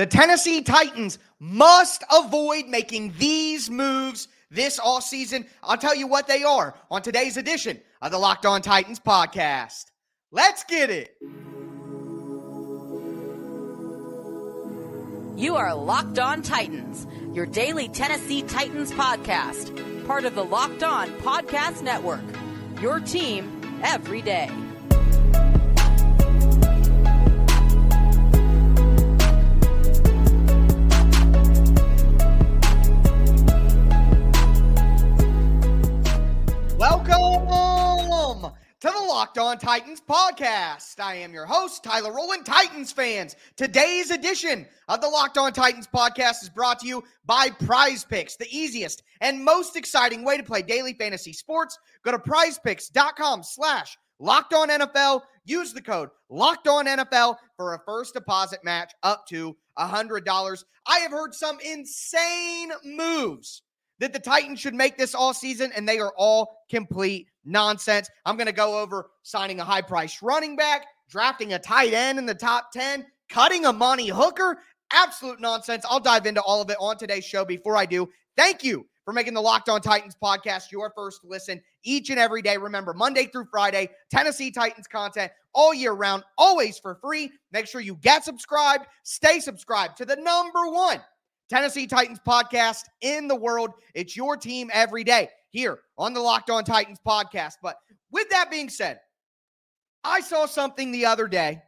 The 0.00 0.06
Tennessee 0.06 0.62
Titans 0.62 1.18
must 1.38 2.04
avoid 2.10 2.68
making 2.68 3.12
these 3.18 3.68
moves 3.68 4.28
this 4.50 4.78
all 4.78 5.02
season. 5.02 5.44
I'll 5.62 5.76
tell 5.76 5.94
you 5.94 6.06
what 6.06 6.26
they 6.26 6.42
are 6.42 6.74
on 6.90 7.02
today's 7.02 7.36
edition 7.36 7.78
of 8.00 8.10
the 8.10 8.16
Locked 8.16 8.46
On 8.46 8.62
Titans 8.62 8.98
podcast. 8.98 9.90
Let's 10.32 10.64
get 10.64 10.88
it. 10.88 11.14
You 15.36 15.56
are 15.56 15.74
Locked 15.74 16.18
On 16.18 16.40
Titans, 16.40 17.06
your 17.34 17.44
daily 17.44 17.88
Tennessee 17.88 18.40
Titans 18.40 18.92
podcast, 18.92 20.06
part 20.06 20.24
of 20.24 20.34
the 20.34 20.46
Locked 20.46 20.82
On 20.82 21.10
Podcast 21.18 21.82
Network. 21.82 22.24
Your 22.80 23.00
team 23.00 23.80
every 23.84 24.22
day. 24.22 24.50
Titans 39.60 40.00
podcast. 40.00 40.98
I 41.00 41.16
am 41.16 41.34
your 41.34 41.44
host, 41.44 41.84
Tyler 41.84 42.14
Rowland, 42.14 42.46
Titans 42.46 42.92
fans. 42.92 43.36
Today's 43.56 44.10
edition 44.10 44.66
of 44.88 45.02
the 45.02 45.08
Locked 45.08 45.36
On 45.36 45.52
Titans 45.52 45.86
podcast 45.86 46.42
is 46.42 46.48
brought 46.48 46.78
to 46.80 46.86
you 46.88 47.04
by 47.26 47.50
Prize 47.50 48.02
Picks, 48.02 48.36
the 48.36 48.48
easiest 48.50 49.02
and 49.20 49.44
most 49.44 49.76
exciting 49.76 50.24
way 50.24 50.38
to 50.38 50.42
play 50.42 50.62
daily 50.62 50.94
fantasy 50.94 51.34
sports. 51.34 51.78
Go 52.02 52.10
to 52.10 52.18
prizepicks.com 52.18 53.42
slash 53.42 53.98
locked 54.18 54.54
on 54.54 54.70
NFL. 54.70 55.20
Use 55.44 55.74
the 55.74 55.82
code 55.82 56.08
locked 56.30 56.66
on 56.66 56.86
NFL 56.86 57.36
for 57.58 57.74
a 57.74 57.80
first 57.84 58.14
deposit 58.14 58.64
match 58.64 58.94
up 59.02 59.26
to 59.26 59.54
$100. 59.78 60.64
I 60.86 60.98
have 61.00 61.10
heard 61.10 61.34
some 61.34 61.58
insane 61.60 62.72
moves 62.82 63.60
that 63.98 64.14
the 64.14 64.18
Titans 64.18 64.58
should 64.58 64.74
make 64.74 64.96
this 64.96 65.14
all 65.14 65.34
season, 65.34 65.70
and 65.76 65.86
they 65.86 65.98
are 65.98 66.14
all 66.16 66.64
complete 66.70 67.29
nonsense. 67.44 68.08
I'm 68.24 68.36
going 68.36 68.46
to 68.46 68.52
go 68.52 68.78
over 68.78 69.10
signing 69.22 69.60
a 69.60 69.64
high 69.64 69.82
priced 69.82 70.22
running 70.22 70.56
back, 70.56 70.86
drafting 71.08 71.52
a 71.52 71.58
tight 71.58 71.92
end 71.92 72.18
in 72.18 72.26
the 72.26 72.34
top 72.34 72.72
10, 72.72 73.06
cutting 73.28 73.66
Amani 73.66 74.08
Hooker. 74.08 74.58
Absolute 74.92 75.40
nonsense. 75.40 75.84
I'll 75.88 76.00
dive 76.00 76.26
into 76.26 76.42
all 76.42 76.60
of 76.60 76.70
it 76.70 76.76
on 76.80 76.98
today's 76.98 77.24
show. 77.24 77.44
Before 77.44 77.76
I 77.76 77.86
do, 77.86 78.08
thank 78.36 78.64
you 78.64 78.86
for 79.04 79.12
making 79.12 79.34
the 79.34 79.40
Locked 79.40 79.68
On 79.68 79.80
Titans 79.80 80.16
podcast 80.22 80.72
your 80.72 80.92
first 80.96 81.20
listen 81.24 81.60
each 81.84 82.10
and 82.10 82.18
every 82.18 82.42
day. 82.42 82.56
Remember, 82.56 82.92
Monday 82.92 83.26
through 83.26 83.46
Friday, 83.50 83.88
Tennessee 84.10 84.50
Titans 84.50 84.86
content 84.86 85.32
all 85.54 85.74
year 85.74 85.92
round, 85.92 86.22
always 86.38 86.78
for 86.78 86.96
free. 86.96 87.30
Make 87.52 87.66
sure 87.66 87.80
you 87.80 87.96
get 87.96 88.24
subscribed, 88.24 88.86
stay 89.04 89.40
subscribed 89.40 89.96
to 89.98 90.04
the 90.04 90.16
number 90.16 90.68
one 90.68 91.00
Tennessee 91.48 91.86
Titans 91.86 92.20
podcast 92.26 92.82
in 93.00 93.26
the 93.26 93.34
world. 93.34 93.70
It's 93.94 94.16
your 94.16 94.36
team 94.36 94.70
every 94.72 95.04
day 95.04 95.28
here 95.50 95.80
on 95.98 96.14
the 96.14 96.20
Locked 96.20 96.50
On 96.50 96.64
Titans 96.64 96.98
podcast. 97.06 97.54
But 97.62 97.76
with 98.10 98.28
that 98.30 98.50
being 98.50 98.68
said, 98.68 99.00
I 100.02 100.20
saw 100.20 100.46
something 100.46 100.90
the 100.90 101.06
other 101.06 101.28
day, 101.28 101.62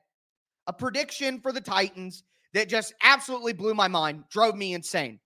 a 0.66 0.72
prediction 0.72 1.40
for 1.40 1.52
the 1.52 1.60
Titans 1.60 2.24
that 2.54 2.68
just 2.68 2.94
absolutely 3.02 3.52
blew 3.52 3.74
my 3.74 3.88
mind, 3.88 4.24
drove 4.30 4.56
me 4.56 4.74
insane. 4.74 5.18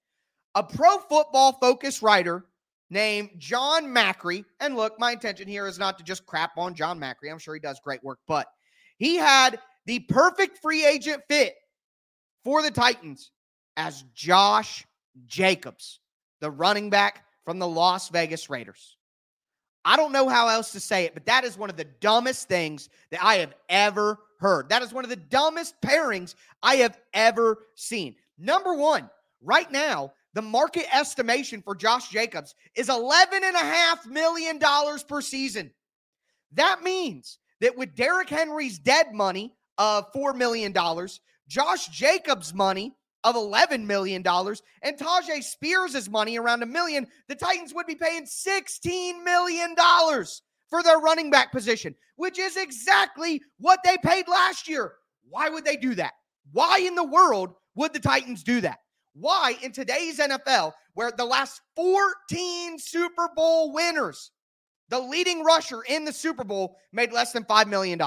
A 0.54 0.62
pro 0.62 0.98
football 0.98 1.52
focus 1.52 2.02
writer 2.02 2.46
named 2.88 3.30
John 3.38 3.86
Macri, 3.86 4.44
and 4.60 4.76
look, 4.76 4.98
my 4.98 5.12
intention 5.12 5.48
here 5.48 5.66
is 5.66 5.78
not 5.78 5.98
to 5.98 6.04
just 6.04 6.24
crap 6.26 6.56
on 6.56 6.74
John 6.74 6.98
Macri. 6.98 7.30
I'm 7.30 7.38
sure 7.38 7.54
he 7.54 7.60
does 7.60 7.80
great 7.82 8.02
work, 8.02 8.18
but 8.26 8.46
he 8.96 9.16
had 9.16 9.58
the 9.86 10.00
perfect 10.00 10.58
free 10.58 10.84
agent 10.86 11.22
fit 11.28 11.54
for 12.44 12.62
the 12.62 12.70
Titans 12.70 13.30
as 13.76 14.04
Josh 14.14 14.86
Jacobs, 15.26 16.00
the 16.40 16.50
running 16.50 16.90
back 16.90 17.25
from 17.46 17.58
the 17.58 17.66
Las 17.66 18.10
Vegas 18.10 18.50
Raiders. 18.50 18.98
I 19.84 19.96
don't 19.96 20.12
know 20.12 20.28
how 20.28 20.48
else 20.48 20.72
to 20.72 20.80
say 20.80 21.04
it, 21.04 21.14
but 21.14 21.26
that 21.26 21.44
is 21.44 21.56
one 21.56 21.70
of 21.70 21.76
the 21.76 21.84
dumbest 21.84 22.48
things 22.48 22.88
that 23.10 23.24
I 23.24 23.36
have 23.36 23.54
ever 23.68 24.18
heard. 24.40 24.68
That 24.68 24.82
is 24.82 24.92
one 24.92 25.04
of 25.04 25.10
the 25.10 25.16
dumbest 25.16 25.80
pairings 25.80 26.34
I 26.60 26.76
have 26.76 26.98
ever 27.14 27.58
seen. 27.76 28.16
Number 28.36 28.74
one, 28.74 29.08
right 29.40 29.70
now, 29.70 30.12
the 30.34 30.42
market 30.42 30.92
estimation 30.92 31.62
for 31.62 31.76
Josh 31.76 32.08
Jacobs 32.08 32.56
is 32.74 32.88
$11.5 32.88 34.06
million 34.06 34.58
per 35.08 35.20
season. 35.20 35.70
That 36.52 36.82
means 36.82 37.38
that 37.60 37.78
with 37.78 37.94
Derrick 37.94 38.28
Henry's 38.28 38.80
dead 38.80 39.14
money 39.14 39.54
of 39.78 40.12
$4 40.12 40.36
million, 40.36 40.74
Josh 41.48 41.86
Jacobs' 41.88 42.52
money 42.52 42.96
of 43.26 43.34
$11 43.34 43.84
million 43.84 44.24
and 44.24 44.96
Tyjae 44.96 45.42
Spears' 45.42 46.08
money 46.08 46.38
around 46.38 46.62
a 46.62 46.66
million, 46.66 47.08
the 47.28 47.34
Titans 47.34 47.74
would 47.74 47.86
be 47.86 47.96
paying 47.96 48.24
$16 48.24 49.24
million 49.24 49.74
for 50.70 50.82
their 50.84 51.00
running 51.00 51.28
back 51.28 51.50
position, 51.50 51.92
which 52.14 52.38
is 52.38 52.56
exactly 52.56 53.42
what 53.58 53.80
they 53.84 53.96
paid 54.04 54.28
last 54.28 54.68
year. 54.68 54.92
Why 55.28 55.48
would 55.48 55.64
they 55.64 55.76
do 55.76 55.96
that? 55.96 56.12
Why 56.52 56.78
in 56.78 56.94
the 56.94 57.04
world 57.04 57.54
would 57.74 57.92
the 57.92 57.98
Titans 57.98 58.44
do 58.44 58.60
that? 58.60 58.78
Why 59.14 59.56
in 59.60 59.72
today's 59.72 60.20
NFL, 60.20 60.72
where 60.94 61.10
the 61.10 61.24
last 61.24 61.60
14 61.74 62.78
Super 62.78 63.28
Bowl 63.34 63.72
winners, 63.72 64.30
the 64.88 65.00
leading 65.00 65.42
rusher 65.42 65.82
in 65.88 66.04
the 66.04 66.12
Super 66.12 66.44
Bowl 66.44 66.76
made 66.92 67.12
less 67.12 67.32
than 67.32 67.42
$5 67.42 67.66
million? 67.66 68.00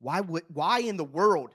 Why 0.00 0.20
would 0.20 0.42
why 0.48 0.80
in 0.80 0.96
the 0.96 1.04
world 1.04 1.50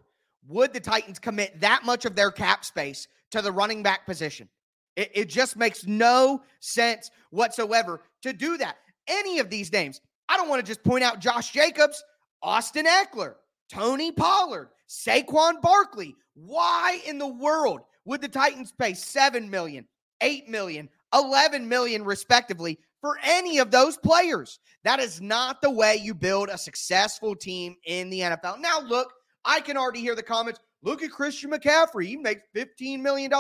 would 0.48 0.74
the 0.74 0.80
Titans 0.80 1.20
commit 1.20 1.60
that 1.62 1.86
much 1.86 2.06
of 2.06 2.16
their 2.16 2.32
cap 2.32 2.66
space 2.66 3.08
to 3.32 3.42
the 3.42 3.52
running 3.52 3.84
back 3.84 4.06
position? 4.06 4.50
It, 4.96 5.12
it, 5.14 5.30
just 5.30 5.56
makes 5.56 5.86
no 5.86 6.42
sense 6.60 7.12
whatsoever 7.30 8.02
to 8.24 8.34
do 8.34 8.58
that. 8.58 8.78
Any 9.08 9.40
of 9.40 9.50
these 9.50 9.72
names, 9.72 10.02
I 10.28 10.38
don't 10.38 10.50
want 10.50 10.60
to 10.60 10.68
just 10.68 10.84
point 10.84 11.04
out 11.04 11.20
Josh 11.20 11.52
Jacobs, 11.52 12.04
Austin 12.42 12.86
Ekeler, 12.86 13.36
Tony 13.72 14.12
Pollard, 14.12 14.70
Saquon 14.90 15.62
Barkley. 15.62 16.16
Why 16.34 17.00
in 17.06 17.18
the 17.18 17.28
world 17.28 17.82
would 18.06 18.22
the 18.22 18.28
Titans 18.28 18.72
pay 18.72 18.94
7 18.94 19.50
million, 19.50 19.88
8 20.22 20.50
million, 20.50 20.90
11 21.14 21.68
million 21.68 22.04
respectively 22.04 22.80
for 23.02 23.18
any 23.24 23.60
of 23.60 23.72
those 23.72 23.98
players? 23.98 24.60
That 24.84 25.00
is 25.00 25.22
not 25.22 25.62
the 25.62 25.72
way 25.72 25.96
you 25.96 26.14
build 26.14 26.50
a 26.50 26.58
successful 26.58 27.36
team 27.36 27.76
in 27.86 28.10
the 28.10 28.22
NFL. 28.22 28.60
Now, 28.60 28.80
look, 28.82 29.14
I 29.46 29.62
can 29.62 29.78
already 29.78 30.02
hear 30.02 30.16
the 30.16 30.24
comments. 30.24 30.60
Look 30.84 31.04
at 31.04 31.12
Christian 31.12 31.52
McCaffrey. 31.52 32.06
He 32.06 32.18
makes 32.18 32.42
$15 32.56 33.02
million. 33.02 33.32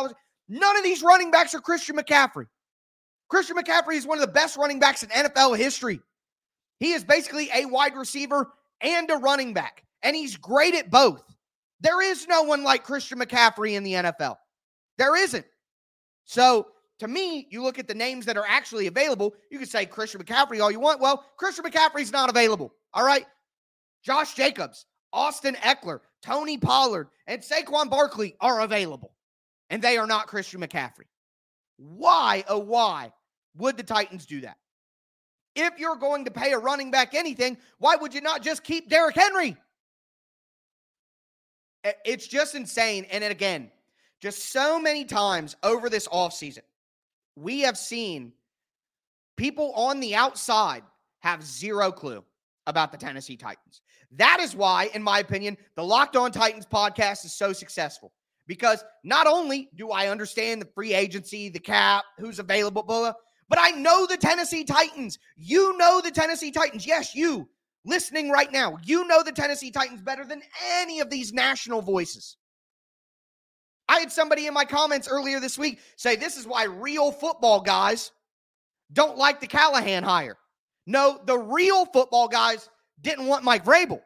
None 0.49 0.77
of 0.77 0.83
these 0.83 1.03
running 1.03 1.31
backs 1.31 1.53
are 1.53 1.61
Christian 1.61 1.95
McCaffrey. 1.95 2.47
Christian 3.29 3.55
McCaffrey 3.55 3.95
is 3.95 4.07
one 4.07 4.17
of 4.17 4.25
the 4.25 4.31
best 4.31 4.57
running 4.57 4.79
backs 4.79 5.03
in 5.03 5.09
NFL 5.09 5.57
history. 5.57 6.01
He 6.79 6.93
is 6.93 7.03
basically 7.03 7.49
a 7.53 7.65
wide 7.65 7.95
receiver 7.95 8.51
and 8.81 9.09
a 9.11 9.15
running 9.15 9.53
back, 9.53 9.83
and 10.01 10.15
he's 10.15 10.35
great 10.37 10.73
at 10.73 10.89
both. 10.89 11.23
There 11.81 12.01
is 12.01 12.27
no 12.27 12.43
one 12.43 12.63
like 12.63 12.83
Christian 12.83 13.19
McCaffrey 13.19 13.73
in 13.73 13.83
the 13.83 13.93
NFL. 13.93 14.35
There 14.97 15.15
isn't. 15.15 15.45
So, 16.25 16.67
to 16.99 17.07
me, 17.07 17.47
you 17.49 17.63
look 17.63 17.79
at 17.79 17.87
the 17.87 17.93
names 17.93 18.25
that 18.25 18.37
are 18.37 18.45
actually 18.47 18.87
available. 18.87 19.33
You 19.49 19.57
can 19.57 19.67
say 19.67 19.85
Christian 19.85 20.21
McCaffrey 20.21 20.61
all 20.61 20.71
you 20.71 20.79
want. 20.79 20.99
Well, 20.99 21.23
Christian 21.37 21.63
McCaffrey's 21.63 22.11
not 22.11 22.29
available. 22.29 22.73
All 22.93 23.05
right. 23.05 23.25
Josh 24.03 24.33
Jacobs, 24.33 24.85
Austin 25.11 25.55
Ekeler, 25.55 26.01
Tony 26.21 26.57
Pollard, 26.57 27.07
and 27.27 27.41
Saquon 27.41 27.89
Barkley 27.89 28.35
are 28.39 28.61
available, 28.61 29.13
and 29.69 29.81
they 29.81 29.97
are 29.97 30.07
not 30.07 30.27
Christian 30.27 30.61
McCaffrey. 30.61 31.07
Why, 31.77 32.43
oh, 32.47 32.59
why 32.59 33.11
would 33.57 33.77
the 33.77 33.83
Titans 33.83 34.25
do 34.25 34.41
that? 34.41 34.57
If 35.55 35.79
you're 35.79 35.95
going 35.95 36.25
to 36.25 36.31
pay 36.31 36.53
a 36.53 36.59
running 36.59 36.91
back 36.91 37.13
anything, 37.13 37.57
why 37.79 37.95
would 37.95 38.13
you 38.13 38.21
not 38.21 38.43
just 38.43 38.63
keep 38.63 38.89
Derrick 38.89 39.15
Henry? 39.15 39.57
It's 42.05 42.27
just 42.27 42.55
insane. 42.55 43.05
And 43.11 43.23
again, 43.23 43.71
just 44.21 44.51
so 44.51 44.79
many 44.79 45.05
times 45.05 45.55
over 45.63 45.89
this 45.89 46.07
offseason, 46.07 46.61
we 47.35 47.61
have 47.61 47.77
seen 47.77 48.33
people 49.37 49.71
on 49.73 49.99
the 49.99 50.15
outside 50.15 50.83
have 51.19 51.43
zero 51.43 51.91
clue 51.91 52.23
about 52.67 52.91
the 52.91 52.97
Tennessee 52.97 53.37
Titans. 53.37 53.81
That 54.11 54.39
is 54.39 54.55
why, 54.55 54.89
in 54.93 55.03
my 55.03 55.19
opinion, 55.19 55.57
the 55.75 55.83
Locked 55.83 56.15
On 56.15 56.31
Titans 56.31 56.65
podcast 56.65 57.25
is 57.25 57.33
so 57.33 57.53
successful 57.53 58.11
because 58.47 58.83
not 59.03 59.27
only 59.27 59.69
do 59.75 59.91
I 59.91 60.07
understand 60.07 60.61
the 60.61 60.69
free 60.73 60.93
agency, 60.93 61.49
the 61.49 61.59
cap, 61.59 62.03
who's 62.17 62.39
available, 62.39 62.83
blah, 62.83 63.13
but 63.47 63.59
I 63.59 63.71
know 63.71 64.05
the 64.05 64.17
Tennessee 64.17 64.63
Titans. 64.63 65.19
You 65.35 65.77
know 65.77 66.01
the 66.01 66.11
Tennessee 66.11 66.51
Titans. 66.51 66.85
Yes, 66.85 67.15
you 67.15 67.47
listening 67.85 68.29
right 68.29 68.51
now, 68.51 68.77
you 68.83 69.07
know 69.07 69.23
the 69.23 69.31
Tennessee 69.31 69.71
Titans 69.71 70.01
better 70.01 70.25
than 70.25 70.41
any 70.75 70.99
of 70.99 71.09
these 71.09 71.33
national 71.33 71.81
voices. 71.81 72.37
I 73.87 73.99
had 73.99 74.11
somebody 74.11 74.45
in 74.45 74.53
my 74.53 74.65
comments 74.65 75.07
earlier 75.07 75.39
this 75.39 75.57
week 75.57 75.79
say 75.95 76.15
this 76.15 76.37
is 76.37 76.45
why 76.45 76.65
real 76.65 77.11
football 77.11 77.61
guys 77.61 78.11
don't 78.93 79.17
like 79.17 79.39
the 79.39 79.47
Callahan 79.47 80.03
hire. 80.03 80.37
No, 80.89 81.19
the 81.23 81.37
real 81.37 81.85
football 81.85 82.27
guys 82.27 82.67
didn't 83.01 83.27
want 83.27 83.43
Mike 83.43 83.63
Vrabel. 83.63 84.01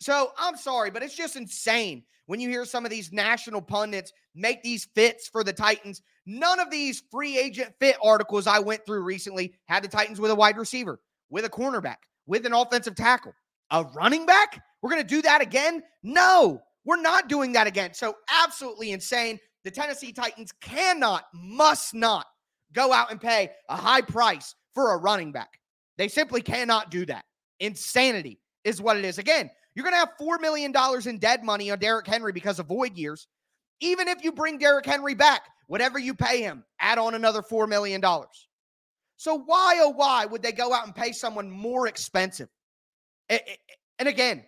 So 0.00 0.32
I'm 0.38 0.56
sorry, 0.56 0.90
but 0.90 1.02
it's 1.02 1.14
just 1.14 1.36
insane 1.36 2.02
when 2.24 2.40
you 2.40 2.48
hear 2.48 2.64
some 2.64 2.86
of 2.86 2.90
these 2.90 3.12
national 3.12 3.60
pundits 3.60 4.10
make 4.34 4.62
these 4.62 4.86
fits 4.94 5.28
for 5.28 5.44
the 5.44 5.52
Titans. 5.52 6.00
None 6.24 6.60
of 6.60 6.70
these 6.70 7.02
free 7.10 7.36
agent 7.38 7.74
fit 7.78 7.98
articles 8.02 8.46
I 8.46 8.58
went 8.58 8.86
through 8.86 9.02
recently 9.02 9.52
had 9.66 9.84
the 9.84 9.88
Titans 9.88 10.18
with 10.18 10.30
a 10.30 10.34
wide 10.34 10.56
receiver, 10.56 10.98
with 11.28 11.44
a 11.44 11.50
cornerback, 11.50 11.98
with 12.26 12.46
an 12.46 12.54
offensive 12.54 12.94
tackle. 12.94 13.34
A 13.70 13.84
running 13.94 14.24
back? 14.24 14.64
We're 14.80 14.90
going 14.90 15.02
to 15.02 15.06
do 15.06 15.20
that 15.20 15.42
again? 15.42 15.82
No, 16.02 16.62
we're 16.86 17.02
not 17.02 17.28
doing 17.28 17.52
that 17.52 17.66
again. 17.66 17.92
So, 17.92 18.16
absolutely 18.42 18.92
insane. 18.92 19.38
The 19.64 19.70
Tennessee 19.70 20.14
Titans 20.14 20.52
cannot, 20.62 21.24
must 21.34 21.92
not 21.92 22.24
go 22.72 22.94
out 22.94 23.10
and 23.10 23.20
pay 23.20 23.50
a 23.68 23.76
high 23.76 24.00
price 24.00 24.54
for 24.72 24.94
a 24.94 24.96
running 24.96 25.30
back. 25.30 25.60
They 25.96 26.08
simply 26.08 26.42
cannot 26.42 26.90
do 26.90 27.06
that. 27.06 27.24
Insanity 27.60 28.40
is 28.64 28.80
what 28.80 28.96
it 28.96 29.04
is. 29.04 29.18
Again, 29.18 29.50
you're 29.74 29.84
going 29.84 29.94
to 29.94 29.98
have 29.98 30.12
$4 30.20 30.40
million 30.40 30.72
in 31.06 31.18
dead 31.18 31.44
money 31.44 31.70
on 31.70 31.78
Derrick 31.78 32.06
Henry 32.06 32.32
because 32.32 32.58
of 32.58 32.66
void 32.66 32.96
years. 32.96 33.26
Even 33.80 34.08
if 34.08 34.22
you 34.22 34.32
bring 34.32 34.58
Derrick 34.58 34.86
Henry 34.86 35.14
back, 35.14 35.42
whatever 35.66 35.98
you 35.98 36.14
pay 36.14 36.42
him, 36.42 36.64
add 36.80 36.98
on 36.98 37.14
another 37.14 37.42
$4 37.42 37.68
million. 37.68 38.02
So 39.16 39.38
why, 39.38 39.78
oh, 39.80 39.90
why 39.90 40.26
would 40.26 40.42
they 40.42 40.52
go 40.52 40.72
out 40.72 40.86
and 40.86 40.94
pay 40.94 41.12
someone 41.12 41.50
more 41.50 41.86
expensive? 41.86 42.48
And 43.28 44.08
again, 44.08 44.44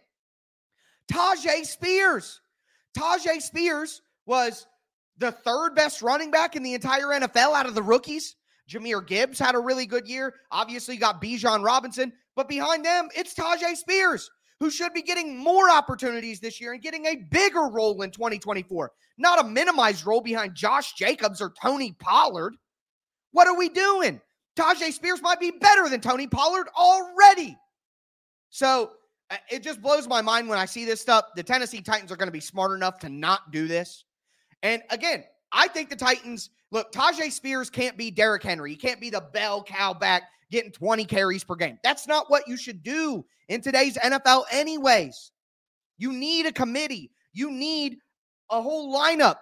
Tyjae 1.12 1.64
Spears. 1.64 2.40
Tyjae 2.96 3.40
Spears 3.40 4.02
was 4.26 4.66
the 5.18 5.32
third 5.32 5.74
best 5.74 6.02
running 6.02 6.30
back 6.30 6.56
in 6.56 6.62
the 6.62 6.74
entire 6.74 7.06
NFL 7.06 7.54
out 7.54 7.66
of 7.66 7.74
the 7.74 7.82
rookies. 7.82 8.36
Jahmyr 8.70 9.06
Gibbs 9.06 9.38
had 9.38 9.54
a 9.54 9.60
really 9.60 9.86
good 9.86 10.08
year. 10.08 10.34
Obviously, 10.50 10.94
you 10.94 11.00
got 11.00 11.22
Bijan 11.22 11.64
Robinson, 11.64 12.12
but 12.34 12.48
behind 12.48 12.84
them, 12.84 13.08
it's 13.16 13.34
Tyjae 13.34 13.76
Spears, 13.76 14.30
who 14.58 14.70
should 14.70 14.92
be 14.92 15.02
getting 15.02 15.38
more 15.38 15.70
opportunities 15.70 16.40
this 16.40 16.60
year 16.60 16.72
and 16.72 16.82
getting 16.82 17.06
a 17.06 17.16
bigger 17.16 17.68
role 17.68 18.02
in 18.02 18.10
2024, 18.10 18.92
not 19.18 19.44
a 19.44 19.48
minimized 19.48 20.06
role 20.06 20.20
behind 20.20 20.54
Josh 20.54 20.94
Jacobs 20.94 21.40
or 21.40 21.52
Tony 21.60 21.92
Pollard. 22.00 22.56
What 23.32 23.46
are 23.46 23.56
we 23.56 23.68
doing? 23.68 24.20
Tyjae 24.56 24.92
Spears 24.92 25.22
might 25.22 25.38
be 25.40 25.52
better 25.52 25.88
than 25.88 26.00
Tony 26.00 26.26
Pollard 26.26 26.68
already. 26.76 27.56
So 28.50 28.92
uh, 29.30 29.36
it 29.50 29.62
just 29.62 29.82
blows 29.82 30.08
my 30.08 30.22
mind 30.22 30.48
when 30.48 30.58
I 30.58 30.64
see 30.64 30.84
this 30.84 31.00
stuff. 31.00 31.26
The 31.36 31.42
Tennessee 31.42 31.82
Titans 31.82 32.10
are 32.10 32.16
going 32.16 32.28
to 32.28 32.32
be 32.32 32.40
smart 32.40 32.72
enough 32.72 32.98
to 33.00 33.08
not 33.08 33.52
do 33.52 33.68
this. 33.68 34.04
And 34.62 34.82
again, 34.90 35.24
I 35.52 35.68
think 35.68 35.90
the 35.90 35.96
Titans 35.96 36.50
look, 36.70 36.92
Tyjae 36.92 37.32
Spears 37.32 37.70
can't 37.70 37.96
be 37.96 38.10
Derrick 38.10 38.42
Henry. 38.42 38.70
He 38.70 38.76
can't 38.76 39.00
be 39.00 39.10
the 39.10 39.24
bell 39.32 39.62
cow 39.62 39.94
back 39.94 40.24
getting 40.50 40.72
20 40.72 41.04
carries 41.04 41.44
per 41.44 41.56
game. 41.56 41.78
That's 41.82 42.06
not 42.06 42.30
what 42.30 42.46
you 42.46 42.56
should 42.56 42.82
do 42.82 43.24
in 43.48 43.60
today's 43.60 43.96
NFL, 43.96 44.44
anyways. 44.50 45.32
You 45.98 46.12
need 46.12 46.46
a 46.46 46.52
committee, 46.52 47.10
you 47.32 47.50
need 47.50 47.98
a 48.50 48.60
whole 48.60 48.94
lineup, 48.94 49.36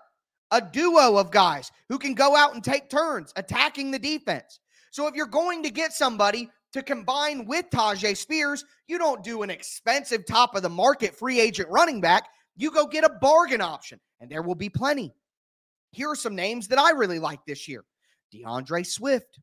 a 0.50 0.61
duo 0.61 1.17
of 1.17 1.31
guys 1.31 1.71
who 1.88 1.99
can 1.99 2.15
go 2.15 2.37
out 2.37 2.55
and 2.55 2.62
take 2.62 2.88
turns 2.88 3.32
attacking 3.37 3.91
the 3.91 3.99
defense. 3.99 4.61
So 4.93 5.06
if 5.06 5.15
you're 5.15 5.26
going 5.26 5.62
to 5.65 5.71
get 5.71 5.93
somebody 5.93 6.49
to 6.73 6.82
combine 6.82 7.47
with 7.47 7.67
Tyjae 7.71 8.17
Spears, 8.17 8.65
you 8.87 8.99
don't 8.99 9.25
do 9.25 9.43
an 9.43 9.50
expensive 9.50 10.25
top 10.26 10.55
of 10.55 10.62
the 10.62 10.69
market 10.69 11.15
free 11.15 11.41
agent 11.41 11.69
running 11.71 12.00
back. 12.00 12.29
You 12.56 12.71
go 12.71 12.87
get 12.87 13.05
a 13.05 13.19
bargain 13.21 13.61
option, 13.61 13.99
and 14.21 14.31
there 14.31 14.43
will 14.43 14.55
be 14.55 14.69
plenty. 14.69 15.12
Here 15.94 16.11
are 16.11 16.17
some 16.17 16.35
names 16.35 16.69
that 16.69 16.79
I 16.79 16.91
really 16.91 17.19
like 17.19 17.44
this 17.46 17.69
year 17.69 17.85
D'Andre 18.32 18.82
Swift, 18.82 19.38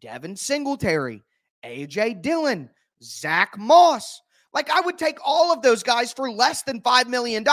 Devin 0.00 0.36
Singletary, 0.36 1.22
AJ 1.64 2.22
Dillon, 2.22 2.70
Zach 3.02 3.56
Moss. 3.58 4.20
Like 4.54 4.70
I 4.70 4.80
would 4.80 4.98
take 4.98 5.18
all 5.24 5.52
of 5.52 5.62
those 5.62 5.82
guys 5.82 6.12
for 6.12 6.30
less 6.30 6.62
than 6.62 6.80
$5 6.80 7.06
million 7.06 7.44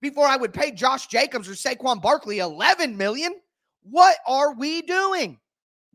before 0.00 0.26
I 0.26 0.36
would 0.36 0.52
pay 0.52 0.70
Josh 0.70 1.06
Jacobs 1.06 1.48
or 1.48 1.52
Saquon 1.52 2.00
Barkley 2.02 2.38
11 2.38 2.96
million. 2.96 3.34
What 3.82 4.16
are 4.26 4.54
we 4.54 4.82
doing? 4.82 5.38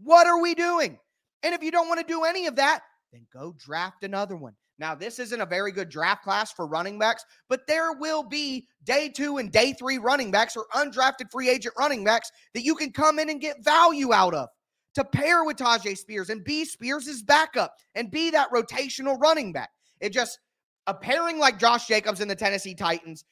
What 0.03 0.25
are 0.27 0.41
we 0.41 0.55
doing? 0.55 0.97
And 1.43 1.53
if 1.53 1.63
you 1.63 1.71
don't 1.71 1.87
want 1.87 1.99
to 1.99 2.05
do 2.05 2.23
any 2.23 2.47
of 2.47 2.55
that, 2.55 2.81
then 3.11 3.27
go 3.31 3.55
draft 3.57 4.03
another 4.03 4.35
one. 4.35 4.53
Now, 4.81 4.95
this 4.95 5.19
isn't 5.19 5.39
a 5.39 5.45
very 5.45 5.71
good 5.71 5.89
draft 5.89 6.23
class 6.23 6.51
for 6.51 6.65
running 6.65 6.97
backs, 6.97 7.23
but 7.47 7.67
there 7.67 7.93
will 7.93 8.23
be 8.23 8.67
day 8.83 9.09
two 9.09 9.37
and 9.37 9.51
day 9.51 9.73
three 9.73 9.99
running 9.99 10.31
backs 10.31 10.57
or 10.57 10.65
undrafted 10.73 11.29
free 11.31 11.49
agent 11.49 11.75
running 11.77 12.03
backs 12.03 12.31
that 12.55 12.63
you 12.63 12.73
can 12.73 12.91
come 12.91 13.19
in 13.19 13.29
and 13.29 13.39
get 13.39 13.63
value 13.63 14.11
out 14.11 14.33
of 14.33 14.49
to 14.95 15.03
pair 15.03 15.43
with 15.43 15.57
Tyjae 15.57 15.95
Spears 15.95 16.31
and 16.31 16.43
be 16.43 16.65
Spears' 16.65 17.21
backup 17.21 17.75
and 17.93 18.09
be 18.09 18.31
that 18.31 18.49
rotational 18.49 19.21
running 19.21 19.53
back. 19.53 19.69
It 19.99 20.09
just, 20.09 20.39
a 20.87 20.95
pairing 20.95 21.37
like 21.37 21.59
Josh 21.59 21.85
Jacobs 21.85 22.19
and 22.19 22.29
the 22.29 22.35
Tennessee 22.35 22.73
Titans 22.73 23.23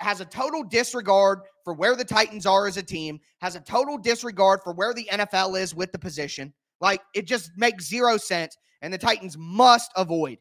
has 0.00 0.20
a 0.20 0.26
total 0.26 0.62
disregard 0.64 1.38
for 1.64 1.72
where 1.72 1.96
the 1.96 2.04
Titans 2.04 2.44
are 2.44 2.66
as 2.66 2.76
a 2.76 2.82
team, 2.82 3.20
has 3.40 3.56
a 3.56 3.60
total 3.60 3.96
disregard 3.96 4.60
for 4.62 4.74
where 4.74 4.92
the 4.92 5.08
NFL 5.10 5.58
is 5.58 5.74
with 5.74 5.92
the 5.92 5.98
position. 5.98 6.52
Like 6.78 7.00
it 7.14 7.26
just 7.26 7.52
makes 7.56 7.88
zero 7.88 8.18
sense. 8.18 8.54
And 8.82 8.92
the 8.92 8.98
Titans 8.98 9.36
must 9.38 9.90
avoid 9.96 10.38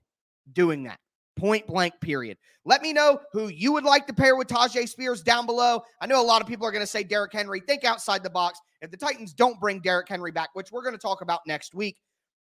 doing 0.54 0.84
that. 0.84 1.00
Point 1.38 1.68
blank, 1.68 1.94
period. 2.02 2.38
Let 2.66 2.82
me 2.82 2.92
know 2.92 3.20
who 3.32 3.48
you 3.48 3.72
would 3.72 3.86
like 3.86 4.06
to 4.08 4.14
pair 4.14 4.36
with 4.36 4.48
Tyjae 4.48 4.88
Spears 4.88 5.24
down 5.24 5.46
below. 5.46 5.82
I 6.02 6.06
know 6.06 6.22
a 6.22 6.24
lot 6.24 6.42
of 6.42 6.48
people 6.48 6.68
are 6.68 6.72
going 6.72 6.84
to 6.84 6.88
say 6.88 7.04
Derrick 7.04 7.32
Henry. 7.32 7.62
Think 7.62 7.86
outside 7.86 8.24
the 8.24 8.30
box. 8.30 8.60
If 8.82 8.92
the 8.92 8.98
Titans 8.98 9.34
don't 9.34 9.60
bring 9.60 9.80
Derrick 9.80 10.10
Henry 10.10 10.32
back, 10.32 10.50
which 10.54 10.72
we're 10.72 10.84
going 10.84 10.96
to 10.96 11.02
talk 11.02 11.22
about 11.22 11.40
next 11.48 11.74
week, 11.74 11.98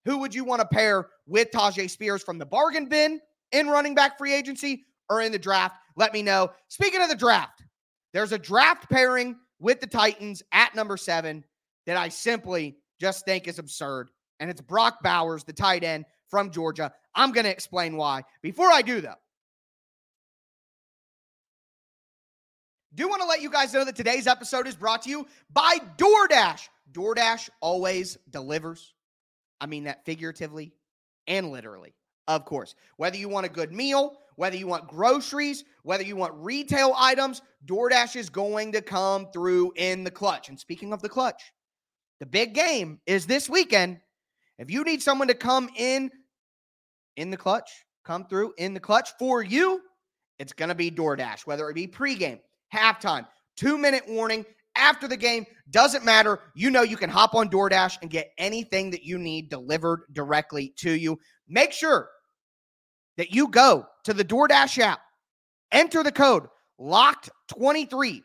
who 0.05 0.17
would 0.17 0.33
you 0.33 0.43
want 0.43 0.61
to 0.61 0.67
pair 0.67 1.09
with 1.27 1.51
Tyjae 1.51 1.89
Spears 1.89 2.23
from 2.23 2.37
the 2.37 2.45
bargain 2.45 2.87
bin 2.87 3.19
in 3.51 3.67
running 3.67 3.93
back 3.93 4.17
free 4.17 4.33
agency 4.33 4.85
or 5.09 5.21
in 5.21 5.31
the 5.31 5.39
draft? 5.39 5.77
Let 5.95 6.13
me 6.13 6.23
know. 6.23 6.51
Speaking 6.67 7.01
of 7.01 7.09
the 7.09 7.15
draft, 7.15 7.63
there's 8.13 8.31
a 8.31 8.39
draft 8.39 8.89
pairing 8.89 9.35
with 9.59 9.79
the 9.79 9.87
Titans 9.87 10.41
at 10.51 10.73
number 10.75 10.97
seven 10.97 11.43
that 11.85 11.97
I 11.97 12.09
simply 12.09 12.77
just 12.99 13.25
think 13.25 13.47
is 13.47 13.59
absurd. 13.59 14.09
And 14.39 14.49
it's 14.49 14.61
Brock 14.61 15.03
Bowers, 15.03 15.43
the 15.43 15.53
tight 15.53 15.83
end 15.83 16.05
from 16.29 16.51
Georgia. 16.51 16.93
I'm 17.15 17.31
going 17.31 17.45
to 17.45 17.51
explain 17.51 17.97
why. 17.97 18.23
Before 18.41 18.71
I 18.71 18.81
do, 18.81 19.01
though, 19.01 19.15
do 22.95 23.07
want 23.07 23.21
to 23.21 23.27
let 23.27 23.41
you 23.41 23.49
guys 23.49 23.73
know 23.73 23.85
that 23.85 23.95
today's 23.95 24.27
episode 24.27 24.67
is 24.67 24.75
brought 24.75 25.03
to 25.03 25.09
you 25.09 25.27
by 25.53 25.77
DoorDash. 25.97 26.67
DoorDash 26.91 27.49
always 27.61 28.17
delivers. 28.29 28.93
I 29.61 29.67
mean 29.67 29.85
that 29.85 30.05
figuratively 30.05 30.73
and 31.27 31.51
literally, 31.51 31.93
of 32.27 32.45
course. 32.45 32.75
Whether 32.97 33.17
you 33.17 33.29
want 33.29 33.45
a 33.45 33.49
good 33.49 33.71
meal, 33.71 34.17
whether 34.35 34.55
you 34.55 34.67
want 34.67 34.87
groceries, 34.87 35.63
whether 35.83 36.03
you 36.03 36.15
want 36.15 36.33
retail 36.35 36.93
items, 36.97 37.41
DoorDash 37.65 38.15
is 38.15 38.29
going 38.29 38.71
to 38.71 38.81
come 38.81 39.27
through 39.31 39.73
in 39.75 40.03
the 40.03 40.11
clutch. 40.11 40.49
And 40.49 40.59
speaking 40.59 40.93
of 40.93 41.01
the 41.01 41.09
clutch, 41.09 41.51
the 42.19 42.25
big 42.25 42.53
game 42.53 42.99
is 43.05 43.25
this 43.25 43.49
weekend. 43.49 43.99
If 44.57 44.71
you 44.71 44.83
need 44.83 45.01
someone 45.01 45.27
to 45.27 45.33
come 45.33 45.69
in 45.75 46.11
in 47.15 47.29
the 47.29 47.37
clutch, 47.37 47.69
come 48.03 48.25
through 48.25 48.53
in 48.57 48.73
the 48.73 48.79
clutch 48.79 49.09
for 49.19 49.43
you, 49.43 49.81
it's 50.39 50.53
going 50.53 50.69
to 50.69 50.75
be 50.75 50.91
DoorDash, 50.91 51.45
whether 51.45 51.69
it 51.69 51.73
be 51.73 51.87
pregame, 51.87 52.39
halftime, 52.73 53.27
two 53.55 53.77
minute 53.77 54.03
warning, 54.07 54.45
after 54.75 55.07
the 55.07 55.17
game, 55.17 55.43
doesn't 55.71 56.05
matter. 56.05 56.39
You 56.53 56.69
know 56.69 56.83
you 56.83 56.97
can 56.97 57.09
hop 57.09 57.33
on 57.33 57.49
DoorDash 57.49 57.97
and 58.01 58.11
get 58.11 58.31
anything 58.37 58.91
that 58.91 59.03
you 59.03 59.17
need 59.17 59.49
delivered 59.49 60.01
directly 60.13 60.73
to 60.77 60.91
you. 60.91 61.19
Make 61.47 61.71
sure 61.71 62.09
that 63.17 63.33
you 63.33 63.47
go 63.47 63.87
to 64.03 64.13
the 64.13 64.23
DoorDash 64.23 64.77
app, 64.77 64.99
enter 65.71 66.03
the 66.03 66.11
code 66.11 66.43
LOCKED23 66.79 68.21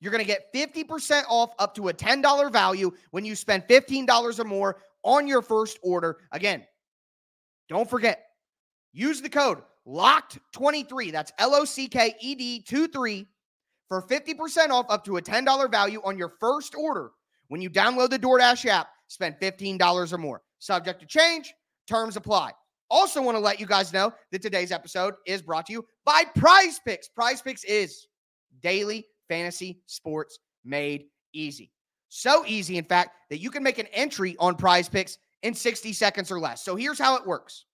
you're 0.00 0.12
going 0.12 0.24
to 0.24 0.26
get 0.26 0.52
50% 0.54 1.22
off 1.28 1.50
up 1.58 1.74
to 1.74 1.88
a 1.88 1.92
$10 1.92 2.52
value 2.52 2.92
when 3.10 3.24
you 3.24 3.34
spend 3.34 3.64
$15 3.64 4.38
or 4.38 4.44
more 4.44 4.76
on 5.06 5.26
your 5.26 5.40
first 5.40 5.78
order. 5.82 6.18
Again, 6.32 6.66
don't 7.70 7.88
forget, 7.88 8.24
use 8.92 9.22
the 9.22 9.30
code 9.30 9.62
LOCKED23. 9.86 11.12
That's 11.12 11.32
L 11.38 11.54
O 11.54 11.64
C 11.64 11.88
K 11.88 12.14
E 12.20 12.34
D 12.34 12.60
2 12.60 12.88
3 12.88 13.26
for 13.88 14.02
50% 14.02 14.70
off 14.70 14.86
up 14.90 15.04
to 15.04 15.16
a 15.16 15.22
$10 15.22 15.70
value 15.70 16.02
on 16.04 16.18
your 16.18 16.34
first 16.40 16.74
order 16.74 17.12
when 17.48 17.62
you 17.62 17.70
download 17.70 18.10
the 18.10 18.18
DoorDash 18.18 18.66
app. 18.66 18.88
Spend 19.08 19.36
$15 19.40 20.12
or 20.12 20.18
more. 20.18 20.42
Subject 20.58 21.00
to 21.00 21.06
change, 21.06 21.54
terms 21.86 22.16
apply. 22.16 22.50
Also, 22.90 23.22
want 23.22 23.36
to 23.36 23.40
let 23.40 23.60
you 23.60 23.66
guys 23.66 23.92
know 23.92 24.12
that 24.32 24.42
today's 24.42 24.72
episode 24.72 25.14
is 25.26 25.42
brought 25.42 25.66
to 25.66 25.72
you 25.72 25.84
by 26.04 26.24
Prize 26.36 26.80
Picks. 26.84 27.08
Prize 27.08 27.40
Picks 27.40 27.64
is 27.64 28.06
daily 28.60 29.06
fantasy 29.28 29.82
sports 29.86 30.38
made 30.64 31.06
easy. 31.32 31.70
So 32.08 32.44
easy, 32.46 32.78
in 32.78 32.84
fact, 32.84 33.10
that 33.30 33.38
you 33.38 33.50
can 33.50 33.62
make 33.62 33.78
an 33.78 33.86
entry 33.92 34.36
on 34.38 34.56
prize 34.56 34.88
picks 34.88 35.18
in 35.42 35.54
60 35.54 35.92
seconds 35.92 36.30
or 36.30 36.40
less. 36.40 36.64
So 36.64 36.76
here's 36.76 36.98
how 36.98 37.16
it 37.16 37.26
works 37.26 37.64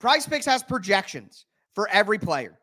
Prize 0.00 0.26
Picks 0.26 0.46
has 0.46 0.62
projections 0.62 1.44
for 1.74 1.88
every 1.88 2.18
player. 2.18 2.58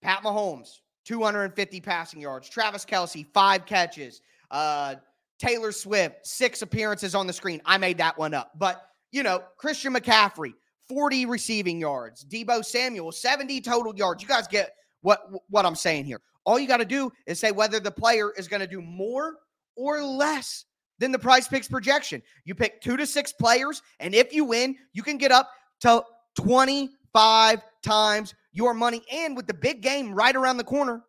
Pat 0.00 0.22
Mahomes, 0.22 0.78
250 1.04 1.80
passing 1.80 2.20
yards. 2.20 2.48
Travis 2.48 2.84
Kelce, 2.84 3.26
five 3.34 3.66
catches. 3.66 4.22
Uh, 4.50 4.94
Taylor 5.38 5.72
Swift, 5.72 6.26
six 6.26 6.62
appearances 6.62 7.14
on 7.14 7.26
the 7.26 7.32
screen. 7.32 7.60
I 7.64 7.78
made 7.78 7.98
that 7.98 8.16
one 8.16 8.32
up. 8.32 8.52
But, 8.56 8.88
you 9.12 9.22
know, 9.22 9.42
Christian 9.56 9.94
McCaffrey, 9.94 10.54
40 10.88 11.26
receiving 11.26 11.80
yards. 11.80 12.24
Deebo 12.24 12.64
Samuel, 12.64 13.12
70 13.12 13.60
total 13.60 13.94
yards. 13.94 14.22
You 14.22 14.28
guys 14.28 14.48
get 14.48 14.74
what, 15.00 15.28
what 15.48 15.66
I'm 15.66 15.76
saying 15.76 16.04
here. 16.04 16.20
All 16.48 16.58
you 16.58 16.66
got 16.66 16.78
to 16.78 16.86
do 16.86 17.12
is 17.26 17.38
say 17.38 17.52
whether 17.52 17.78
the 17.78 17.90
player 17.90 18.32
is 18.38 18.48
going 18.48 18.60
to 18.60 18.66
do 18.66 18.80
more 18.80 19.34
or 19.76 20.02
less 20.02 20.64
than 20.98 21.12
the 21.12 21.18
prize 21.18 21.46
picks 21.46 21.68
projection. 21.68 22.22
You 22.46 22.54
pick 22.54 22.80
two 22.80 22.96
to 22.96 23.06
six 23.06 23.34
players, 23.34 23.82
and 24.00 24.14
if 24.14 24.32
you 24.32 24.46
win, 24.46 24.74
you 24.94 25.02
can 25.02 25.18
get 25.18 25.30
up 25.30 25.50
to 25.80 26.02
25 26.36 27.60
times 27.82 28.34
your 28.52 28.72
money. 28.72 29.02
And 29.12 29.36
with 29.36 29.46
the 29.46 29.52
big 29.52 29.82
game 29.82 30.14
right 30.14 30.34
around 30.34 30.56
the 30.56 30.64
corner, 30.64 31.04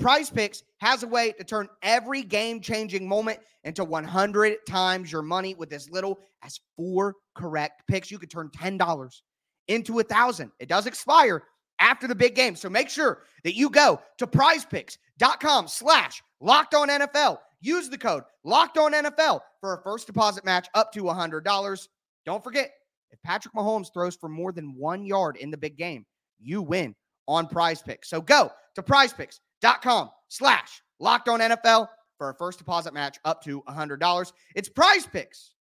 Prize 0.00 0.28
Picks 0.28 0.64
has 0.78 1.04
a 1.04 1.06
way 1.06 1.30
to 1.38 1.44
turn 1.44 1.68
every 1.82 2.24
game 2.24 2.60
changing 2.60 3.06
moment 3.06 3.38
into 3.62 3.84
100 3.84 4.56
times 4.66 5.12
your 5.12 5.22
money 5.22 5.54
with 5.54 5.72
as 5.72 5.88
little 5.88 6.18
as 6.42 6.58
four 6.76 7.14
correct 7.36 7.84
picks. 7.86 8.10
You 8.10 8.18
could 8.18 8.30
turn 8.30 8.48
$10 8.48 9.20
into 9.68 10.00
a 10.00 10.02
thousand. 10.02 10.50
It 10.58 10.68
does 10.68 10.86
expire 10.86 11.44
after 11.78 12.06
the 12.06 12.14
big 12.14 12.34
game. 12.34 12.56
So 12.56 12.68
make 12.68 12.88
sure 12.88 13.22
that 13.44 13.56
you 13.56 13.70
go 13.70 14.00
to 14.18 14.26
prizepicks.com 14.26 15.68
slash 15.68 16.22
locked 16.40 16.74
on 16.74 16.88
NFL. 16.88 17.38
Use 17.60 17.88
the 17.88 17.98
code 17.98 18.24
locked 18.44 18.78
on 18.78 18.92
NFL 18.92 19.40
for 19.60 19.74
a 19.74 19.82
first 19.82 20.06
deposit 20.06 20.44
match 20.44 20.68
up 20.74 20.92
to 20.92 21.02
$100. 21.04 21.88
Don't 22.26 22.44
forget, 22.44 22.72
if 23.10 23.22
Patrick 23.22 23.54
Mahomes 23.54 23.92
throws 23.92 24.16
for 24.16 24.28
more 24.28 24.52
than 24.52 24.74
one 24.76 25.04
yard 25.04 25.36
in 25.36 25.50
the 25.50 25.56
big 25.56 25.76
game, 25.76 26.04
you 26.40 26.62
win 26.62 26.94
on 27.28 27.46
prize 27.46 27.82
picks. 27.82 28.08
So 28.10 28.20
go 28.20 28.50
to 28.74 28.82
prizepicks.com 28.82 30.10
slash 30.28 30.82
locked 30.98 31.28
on 31.28 31.40
NFL 31.40 31.88
for 32.18 32.30
a 32.30 32.34
first 32.34 32.58
deposit 32.58 32.94
match 32.94 33.18
up 33.24 33.42
to 33.44 33.62
$100. 33.62 34.32
It's 34.54 34.68
prize 34.68 35.06
picks. 35.06 35.54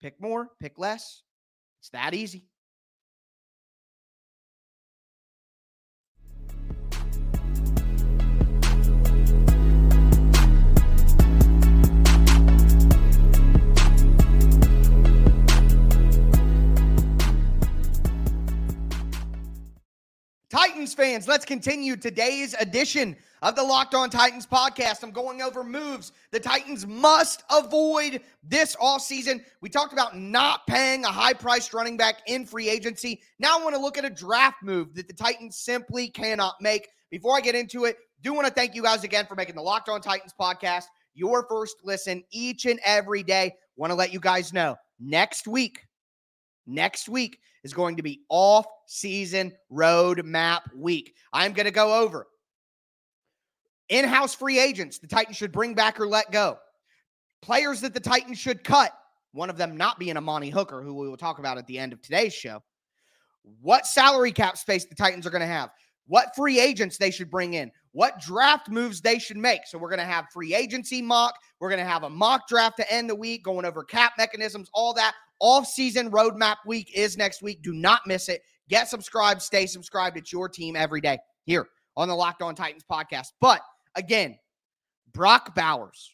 Pick 0.00 0.20
more, 0.20 0.48
pick 0.60 0.78
less. 0.78 1.22
It's 1.80 1.90
that 1.90 2.14
easy. 2.14 2.44
Titans 20.92 21.10
fans, 21.10 21.28
let's 21.28 21.46
continue 21.46 21.96
today's 21.96 22.54
edition 22.54 23.16
of 23.40 23.56
the 23.56 23.62
Locked 23.62 23.94
On 23.94 24.10
Titans 24.10 24.46
podcast. 24.46 25.02
I'm 25.02 25.10
going 25.10 25.40
over 25.40 25.64
moves 25.64 26.12
the 26.32 26.40
Titans 26.40 26.86
must 26.86 27.44
avoid 27.50 28.20
this 28.42 28.76
offseason. 28.76 29.42
We 29.62 29.70
talked 29.70 29.94
about 29.94 30.18
not 30.18 30.66
paying 30.66 31.04
a 31.04 31.08
high 31.08 31.32
priced 31.32 31.72
running 31.72 31.96
back 31.96 32.16
in 32.26 32.44
free 32.44 32.68
agency. 32.68 33.22
Now 33.38 33.58
I 33.58 33.62
want 33.62 33.74
to 33.74 33.80
look 33.80 33.96
at 33.96 34.04
a 34.04 34.10
draft 34.10 34.62
move 34.62 34.94
that 34.94 35.08
the 35.08 35.14
Titans 35.14 35.56
simply 35.56 36.08
cannot 36.08 36.56
make. 36.60 36.88
Before 37.10 37.36
I 37.36 37.40
get 37.40 37.54
into 37.54 37.86
it, 37.86 37.96
do 38.20 38.34
want 38.34 38.46
to 38.46 38.52
thank 38.52 38.74
you 38.74 38.82
guys 38.82 39.02
again 39.02 39.24
for 39.26 39.34
making 39.34 39.54
the 39.54 39.62
Locked 39.62 39.88
On 39.88 40.00
Titans 40.00 40.34
podcast 40.38 40.84
your 41.14 41.46
first 41.48 41.76
listen 41.84 42.22
each 42.32 42.66
and 42.66 42.80
every 42.84 43.22
day. 43.22 43.54
Want 43.76 43.92
to 43.92 43.94
let 43.94 44.12
you 44.12 44.20
guys 44.20 44.52
know 44.52 44.76
next 45.00 45.48
week, 45.48 45.86
next 46.66 47.08
week, 47.08 47.38
is 47.64 47.72
going 47.72 47.96
to 47.96 48.02
be 48.02 48.20
off 48.28 48.66
season 48.92 49.52
roadmap 49.72 50.60
week. 50.76 51.14
I'm 51.32 51.52
going 51.52 51.66
to 51.66 51.72
go 51.72 52.02
over 52.02 52.26
in 53.88 54.04
house 54.04 54.34
free 54.34 54.58
agents 54.58 54.98
the 54.98 55.06
Titans 55.06 55.36
should 55.36 55.52
bring 55.52 55.74
back 55.74 55.98
or 55.98 56.06
let 56.06 56.30
go, 56.30 56.58
players 57.40 57.80
that 57.80 57.94
the 57.94 58.00
Titans 58.00 58.38
should 58.38 58.62
cut, 58.64 58.92
one 59.32 59.50
of 59.50 59.56
them 59.56 59.76
not 59.76 59.98
being 59.98 60.16
Amani 60.16 60.50
Hooker, 60.50 60.82
who 60.82 60.94
we 60.94 61.08
will 61.08 61.16
talk 61.16 61.38
about 61.38 61.58
at 61.58 61.66
the 61.66 61.78
end 61.78 61.92
of 61.92 62.02
today's 62.02 62.34
show. 62.34 62.62
What 63.60 63.86
salary 63.86 64.30
cap 64.30 64.56
space 64.56 64.84
the 64.84 64.94
Titans 64.94 65.26
are 65.26 65.30
going 65.30 65.40
to 65.40 65.46
have, 65.46 65.70
what 66.06 66.36
free 66.36 66.60
agents 66.60 66.96
they 66.96 67.10
should 67.10 67.30
bring 67.30 67.54
in, 67.54 67.72
what 67.90 68.20
draft 68.20 68.68
moves 68.68 69.00
they 69.00 69.18
should 69.18 69.36
make. 69.36 69.62
So, 69.66 69.78
we're 69.78 69.88
going 69.88 69.98
to 69.98 70.04
have 70.04 70.26
free 70.32 70.54
agency 70.54 71.02
mock. 71.02 71.34
We're 71.58 71.68
going 71.68 71.80
to 71.80 71.90
have 71.90 72.04
a 72.04 72.10
mock 72.10 72.46
draft 72.46 72.76
to 72.76 72.92
end 72.92 73.10
the 73.10 73.14
week, 73.14 73.42
going 73.42 73.64
over 73.64 73.84
cap 73.84 74.12
mechanisms, 74.16 74.70
all 74.74 74.94
that. 74.94 75.14
Off-season 75.40 76.12
roadmap 76.12 76.58
week 76.64 76.92
is 76.94 77.16
next 77.16 77.42
week. 77.42 77.62
Do 77.62 77.72
not 77.72 78.02
miss 78.06 78.28
it. 78.28 78.42
Get 78.72 78.88
subscribed, 78.88 79.42
stay 79.42 79.66
subscribed. 79.66 80.16
It's 80.16 80.32
your 80.32 80.48
team 80.48 80.76
every 80.76 81.02
day 81.02 81.18
here 81.44 81.68
on 81.94 82.08
the 82.08 82.14
Locked 82.14 82.40
On 82.40 82.54
Titans 82.54 82.86
podcast. 82.90 83.26
But 83.38 83.60
again, 83.96 84.38
Brock 85.12 85.54
Bowers 85.54 86.10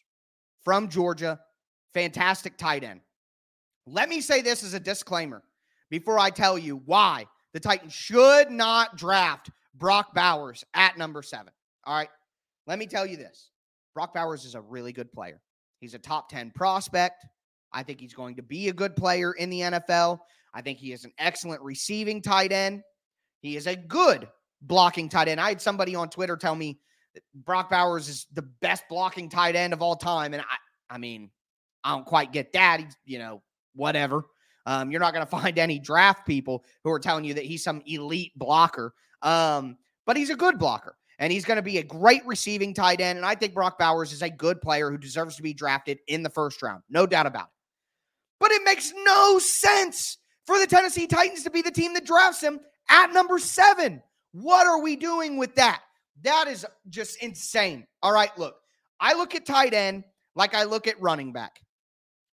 from 0.65 0.89
Georgia, 0.89 1.39
fantastic 1.93 2.57
tight 2.57 2.83
end. 2.83 2.99
Let 3.87 4.09
me 4.09 4.19
say 4.19 4.41
this 4.41 4.61
as 4.61 4.73
a 4.73 4.79
disclaimer 4.79 5.41
before 5.89 6.19
I 6.19 6.31
tell 6.31 6.59
you 6.59 6.81
why 6.83 7.27
the 7.53 7.61
Titans 7.61 7.93
should 7.93 8.51
not 8.51 8.97
draft 8.97 9.49
Brock 9.75 10.13
Bowers 10.13 10.65
at 10.73 10.97
number 10.97 11.21
seven. 11.21 11.53
All 11.85 11.95
right. 11.95 12.09
Let 12.67 12.77
me 12.77 12.87
tell 12.87 13.05
you 13.05 13.15
this 13.15 13.51
Brock 13.93 14.13
Bowers 14.13 14.43
is 14.43 14.55
a 14.55 14.61
really 14.61 14.91
good 14.91 15.13
player. 15.13 15.39
He's 15.79 15.93
a 15.93 15.99
top 15.99 16.27
10 16.27 16.51
prospect. 16.51 17.25
I 17.71 17.83
think 17.83 18.01
he's 18.01 18.13
going 18.13 18.35
to 18.35 18.43
be 18.43 18.67
a 18.67 18.73
good 18.73 18.97
player 18.97 19.31
in 19.31 19.49
the 19.49 19.61
NFL. 19.61 20.19
I 20.53 20.61
think 20.61 20.79
he 20.79 20.91
is 20.93 21.05
an 21.05 21.13
excellent 21.17 21.61
receiving 21.61 22.21
tight 22.21 22.51
end. 22.51 22.83
He 23.41 23.55
is 23.55 23.67
a 23.67 23.75
good 23.75 24.27
blocking 24.61 25.09
tight 25.09 25.27
end. 25.27 25.39
I 25.39 25.49
had 25.49 25.61
somebody 25.61 25.95
on 25.95 26.09
Twitter 26.09 26.35
tell 26.37 26.55
me 26.55 26.79
Brock 27.33 27.69
Bowers 27.69 28.07
is 28.07 28.27
the 28.33 28.41
best 28.41 28.83
blocking 28.89 29.29
tight 29.29 29.55
end 29.55 29.73
of 29.73 29.81
all 29.81 29.95
time. 29.95 30.33
And 30.33 30.41
I, 30.41 30.95
I 30.95 30.97
mean, 30.97 31.29
I 31.83 31.91
don't 31.91 32.05
quite 32.05 32.31
get 32.31 32.53
that. 32.53 32.79
He's, 32.79 32.97
you 33.05 33.19
know, 33.19 33.41
whatever. 33.73 34.23
Um, 34.65 34.91
you're 34.91 34.99
not 34.99 35.13
going 35.13 35.25
to 35.25 35.31
find 35.31 35.57
any 35.57 35.79
draft 35.79 36.25
people 36.25 36.63
who 36.83 36.91
are 36.91 36.99
telling 36.99 37.25
you 37.25 37.33
that 37.35 37.45
he's 37.45 37.63
some 37.63 37.81
elite 37.85 38.31
blocker. 38.35 38.93
Um, 39.21 39.77
but 40.05 40.17
he's 40.17 40.29
a 40.29 40.35
good 40.35 40.57
blocker 40.57 40.95
and 41.19 41.31
he's 41.31 41.45
going 41.45 41.57
to 41.57 41.61
be 41.61 41.77
a 41.77 41.83
great 41.83 42.25
receiving 42.25 42.73
tight 42.73 43.01
end. 43.01 43.17
And 43.17 43.25
I 43.25 43.35
think 43.35 43.53
Brock 43.53 43.77
Bowers 43.77 44.13
is 44.13 44.21
a 44.21 44.29
good 44.29 44.61
player 44.61 44.89
who 44.89 44.97
deserves 44.97 45.35
to 45.35 45.43
be 45.43 45.53
drafted 45.53 45.99
in 46.07 46.23
the 46.23 46.29
first 46.29 46.61
round. 46.61 46.83
No 46.89 47.05
doubt 47.05 47.25
about 47.25 47.45
it. 47.45 47.51
But 48.39 48.51
it 48.51 48.63
makes 48.63 48.93
no 49.03 49.37
sense 49.37 50.17
for 50.49 50.57
the 50.57 50.65
Tennessee 50.65 51.05
Titans 51.05 51.43
to 51.43 51.51
be 51.51 51.61
the 51.61 51.69
team 51.69 51.93
that 51.93 52.07
drafts 52.07 52.41
him 52.41 52.59
at 52.89 53.13
number 53.13 53.37
seven. 53.37 54.01
What 54.31 54.65
are 54.65 54.81
we 54.81 54.95
doing 54.95 55.37
with 55.37 55.53
that? 55.55 55.83
That 56.23 56.47
is 56.47 56.65
just 56.89 57.21
insane. 57.21 57.85
All 58.01 58.11
right, 58.11 58.35
look, 58.35 58.55
I 58.99 59.13
look 59.13 59.35
at 59.35 59.45
tight 59.45 59.75
end 59.75 60.05
like 60.35 60.55
I 60.55 60.63
look 60.63 60.87
at 60.87 60.99
running 60.99 61.31
back. 61.31 61.59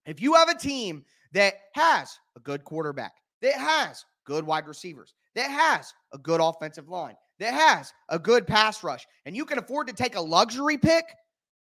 If 0.06 0.22
you 0.22 0.34
have 0.36 0.48
a 0.48 0.58
team 0.58 1.04
that 1.34 1.56
has 1.74 2.18
a 2.38 2.40
good 2.40 2.64
quarterback, 2.64 3.12
that 3.42 3.56
has 3.56 4.06
good 4.24 4.46
wide 4.46 4.66
receivers, 4.66 5.14
that 5.36 5.52
has 5.52 5.94
a 6.14 6.18
good 6.18 6.40
offensive 6.40 6.88
line, 6.88 7.16
that 7.40 7.54
has 7.54 7.92
a 8.08 8.18
good 8.18 8.48
pass 8.48 8.82
rush, 8.82 9.06
and 9.26 9.36
you 9.36 9.44
can 9.44 9.60
afford 9.60 9.88
to 9.88 9.94
take 9.94 10.16
a 10.16 10.22
luxury 10.22 10.78
pick, 10.78 11.04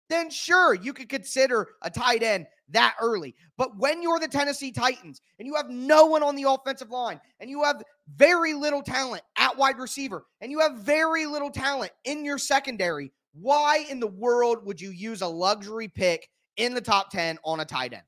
then 0.07 0.29
sure, 0.29 0.75
you 0.75 0.93
could 0.93 1.09
consider 1.09 1.69
a 1.81 1.89
tight 1.89 2.21
end 2.21 2.45
that 2.73 2.95
early. 2.99 3.35
But 3.57 3.77
when 3.77 4.01
you're 4.01 4.19
the 4.19 4.27
Tennessee 4.27 4.71
Titans 4.71 5.21
and 5.39 5.47
you 5.47 5.55
have 5.55 5.69
no 5.69 6.05
one 6.05 6.23
on 6.23 6.35
the 6.35 6.43
offensive 6.43 6.91
line 6.91 7.19
and 7.39 7.49
you 7.49 7.63
have 7.63 7.81
very 8.15 8.53
little 8.53 8.81
talent 8.81 9.23
at 9.37 9.57
wide 9.57 9.79
receiver 9.79 10.25
and 10.41 10.51
you 10.51 10.59
have 10.59 10.77
very 10.77 11.25
little 11.25 11.49
talent 11.49 11.91
in 12.03 12.25
your 12.25 12.37
secondary, 12.37 13.11
why 13.33 13.85
in 13.89 13.99
the 13.99 14.07
world 14.07 14.65
would 14.65 14.79
you 14.79 14.91
use 14.91 15.21
a 15.21 15.27
luxury 15.27 15.87
pick 15.87 16.29
in 16.57 16.73
the 16.73 16.81
top 16.81 17.09
10 17.09 17.39
on 17.43 17.61
a 17.61 17.65
tight 17.65 17.93
end? 17.93 18.03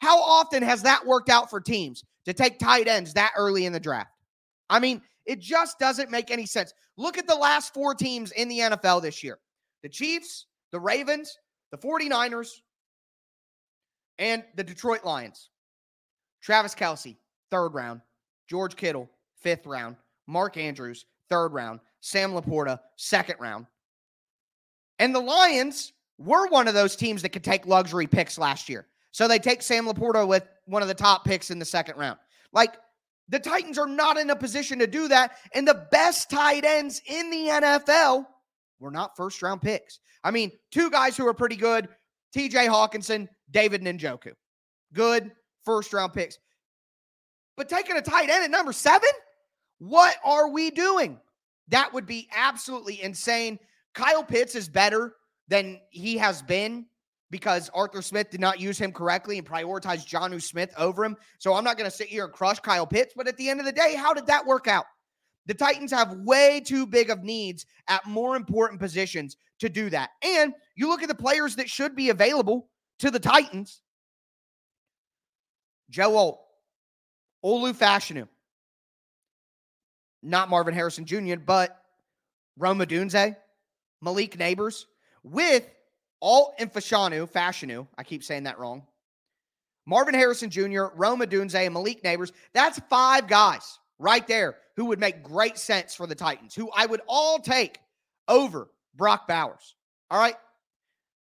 How 0.00 0.20
often 0.20 0.62
has 0.62 0.82
that 0.82 1.06
worked 1.06 1.30
out 1.30 1.48
for 1.48 1.60
teams 1.60 2.04
to 2.24 2.32
take 2.32 2.58
tight 2.58 2.88
ends 2.88 3.14
that 3.14 3.32
early 3.36 3.66
in 3.66 3.72
the 3.72 3.80
draft? 3.80 4.10
I 4.68 4.80
mean, 4.80 5.00
it 5.26 5.38
just 5.38 5.78
doesn't 5.78 6.10
make 6.10 6.30
any 6.30 6.46
sense. 6.46 6.74
Look 6.96 7.18
at 7.18 7.26
the 7.26 7.34
last 7.34 7.72
four 7.72 7.94
teams 7.94 8.32
in 8.32 8.48
the 8.48 8.58
NFL 8.58 9.02
this 9.02 9.22
year 9.22 9.38
the 9.82 9.88
Chiefs, 9.88 10.46
the 10.70 10.80
Ravens, 10.80 11.36
the 11.70 11.78
49ers, 11.78 12.48
and 14.22 14.44
the 14.54 14.62
Detroit 14.62 15.04
Lions. 15.04 15.50
Travis 16.40 16.76
Kelce, 16.76 17.16
third 17.50 17.74
round. 17.74 18.00
George 18.48 18.76
Kittle, 18.76 19.10
fifth 19.36 19.66
round. 19.66 19.96
Mark 20.28 20.56
Andrews, 20.56 21.06
third 21.28 21.48
round. 21.48 21.80
Sam 22.00 22.32
LaPorta, 22.32 22.78
second 22.96 23.36
round. 23.40 23.66
And 25.00 25.12
the 25.12 25.20
Lions 25.20 25.92
were 26.18 26.46
one 26.48 26.68
of 26.68 26.74
those 26.74 26.94
teams 26.94 27.22
that 27.22 27.30
could 27.30 27.42
take 27.42 27.66
luxury 27.66 28.06
picks 28.06 28.38
last 28.38 28.68
year. 28.68 28.86
So 29.10 29.26
they 29.26 29.40
take 29.40 29.60
Sam 29.60 29.86
LaPorta 29.86 30.26
with 30.26 30.46
one 30.66 30.82
of 30.82 30.88
the 30.88 30.94
top 30.94 31.24
picks 31.24 31.50
in 31.50 31.58
the 31.58 31.64
second 31.64 31.98
round. 31.98 32.18
Like 32.52 32.76
the 33.28 33.40
Titans 33.40 33.76
are 33.76 33.88
not 33.88 34.18
in 34.18 34.30
a 34.30 34.36
position 34.36 34.78
to 34.78 34.86
do 34.86 35.08
that. 35.08 35.36
And 35.52 35.66
the 35.66 35.86
best 35.90 36.30
tight 36.30 36.64
ends 36.64 37.02
in 37.06 37.28
the 37.28 37.48
NFL 37.48 38.24
were 38.78 38.92
not 38.92 39.16
first 39.16 39.42
round 39.42 39.62
picks. 39.62 39.98
I 40.22 40.30
mean, 40.30 40.52
two 40.70 40.90
guys 40.90 41.16
who 41.16 41.26
are 41.26 41.34
pretty 41.34 41.56
good 41.56 41.88
TJ 42.34 42.68
Hockenson, 42.68 43.28
David 43.52 43.82
Njoku. 43.82 44.32
Good 44.92 45.30
first 45.64 45.92
round 45.92 46.12
picks. 46.12 46.38
But 47.56 47.68
taking 47.68 47.96
a 47.96 48.02
tight 48.02 48.30
end 48.30 48.44
at 48.44 48.50
number 48.50 48.72
seven? 48.72 49.10
What 49.78 50.16
are 50.24 50.48
we 50.48 50.70
doing? 50.70 51.18
That 51.68 51.92
would 51.92 52.06
be 52.06 52.28
absolutely 52.34 53.02
insane. 53.02 53.58
Kyle 53.94 54.24
Pitts 54.24 54.54
is 54.54 54.68
better 54.68 55.14
than 55.48 55.80
he 55.90 56.16
has 56.16 56.42
been 56.42 56.86
because 57.30 57.70
Arthur 57.74 58.02
Smith 58.02 58.30
did 58.30 58.40
not 58.40 58.60
use 58.60 58.78
him 58.78 58.92
correctly 58.92 59.38
and 59.38 59.46
prioritized 59.46 60.08
Jonnu 60.08 60.40
Smith 60.40 60.72
over 60.76 61.04
him. 61.04 61.16
So 61.38 61.54
I'm 61.54 61.64
not 61.64 61.78
going 61.78 61.90
to 61.90 61.96
sit 61.96 62.08
here 62.08 62.24
and 62.24 62.32
crush 62.32 62.60
Kyle 62.60 62.86
Pitts. 62.86 63.14
But 63.16 63.28
at 63.28 63.36
the 63.36 63.48
end 63.48 63.60
of 63.60 63.66
the 63.66 63.72
day, 63.72 63.94
how 63.96 64.14
did 64.14 64.26
that 64.26 64.46
work 64.46 64.68
out? 64.68 64.84
The 65.46 65.54
Titans 65.54 65.90
have 65.90 66.12
way 66.18 66.60
too 66.60 66.86
big 66.86 67.10
of 67.10 67.24
needs 67.24 67.66
at 67.88 68.06
more 68.06 68.36
important 68.36 68.80
positions 68.80 69.36
to 69.58 69.68
do 69.68 69.90
that. 69.90 70.10
And 70.22 70.54
you 70.76 70.88
look 70.88 71.02
at 71.02 71.08
the 71.08 71.14
players 71.14 71.56
that 71.56 71.68
should 71.68 71.96
be 71.96 72.10
available 72.10 72.68
to 73.02 73.10
the 73.10 73.18
Titans 73.18 73.80
Joe 75.90 76.16
Alt, 76.16 76.40
Olu 77.44 77.74
Fashanu, 77.74 78.28
not 80.22 80.48
Marvin 80.48 80.72
Harrison 80.72 81.04
Jr., 81.04 81.36
but 81.44 81.76
Rome 82.56 82.78
Odunze, 82.78 83.36
Malik 84.00 84.38
Nabers, 84.38 84.84
with 85.24 85.68
Alt 86.22 86.54
and 86.60 86.72
Fashanu, 86.72 87.28
Fashanu, 87.28 87.88
I 87.98 88.04
keep 88.04 88.22
saying 88.22 88.44
that 88.44 88.60
wrong. 88.60 88.86
Marvin 89.84 90.14
Harrison 90.14 90.48
Jr., 90.48 90.84
Rome 90.94 91.20
Odunze, 91.20 91.56
and 91.56 91.74
Malik 91.74 92.04
Nabers. 92.04 92.30
That's 92.54 92.78
five 92.88 93.26
guys 93.26 93.80
right 93.98 94.26
there 94.28 94.56
who 94.76 94.86
would 94.86 95.00
make 95.00 95.24
great 95.24 95.58
sense 95.58 95.94
for 95.94 96.06
the 96.06 96.14
Titans, 96.14 96.54
who 96.54 96.70
I 96.74 96.86
would 96.86 97.00
all 97.08 97.40
take 97.40 97.80
over 98.28 98.70
Brock 98.94 99.26
Bowers. 99.26 99.74
All 100.08 100.20
right. 100.20 100.36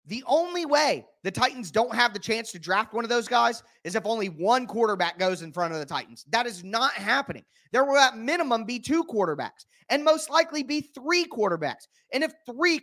The 0.08 0.24
only 0.26 0.64
way 0.64 1.06
the 1.22 1.30
Titans 1.30 1.70
don't 1.70 1.94
have 1.94 2.14
the 2.14 2.18
chance 2.18 2.50
to 2.52 2.58
draft 2.58 2.94
one 2.94 3.04
of 3.04 3.10
those 3.10 3.28
guys 3.28 3.62
is 3.84 3.94
if 3.94 4.06
only 4.06 4.30
one 4.30 4.66
quarterback 4.66 5.18
goes 5.18 5.42
in 5.42 5.52
front 5.52 5.74
of 5.74 5.80
the 5.80 5.86
Titans. 5.86 6.24
That 6.30 6.46
is 6.46 6.64
not 6.64 6.92
happening. 6.92 7.44
There 7.72 7.84
will 7.84 7.98
at 7.98 8.16
minimum 8.16 8.64
be 8.64 8.78
two 8.78 9.04
quarterbacks 9.04 9.66
and 9.90 10.02
most 10.02 10.30
likely 10.30 10.62
be 10.62 10.80
three 10.80 11.26
quarterbacks. 11.26 11.88
And 12.10 12.24
if 12.24 12.32
three 12.46 12.80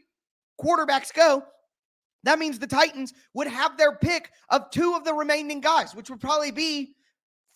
quarterbacks 0.62 1.12
go, 1.12 1.44
that 2.25 2.38
means 2.38 2.60
the 2.60 2.67
Titans 2.67 3.12
would 3.34 3.48
have 3.48 3.75
their 3.75 3.96
pick 3.96 4.29
of 4.50 4.70
two 4.70 4.94
of 4.94 5.03
the 5.03 5.13
remaining 5.13 5.62
guys, 5.62 5.96
which 5.96 6.12
would 6.12 6.22
probably 6.22 6.51
be 6.51 6.94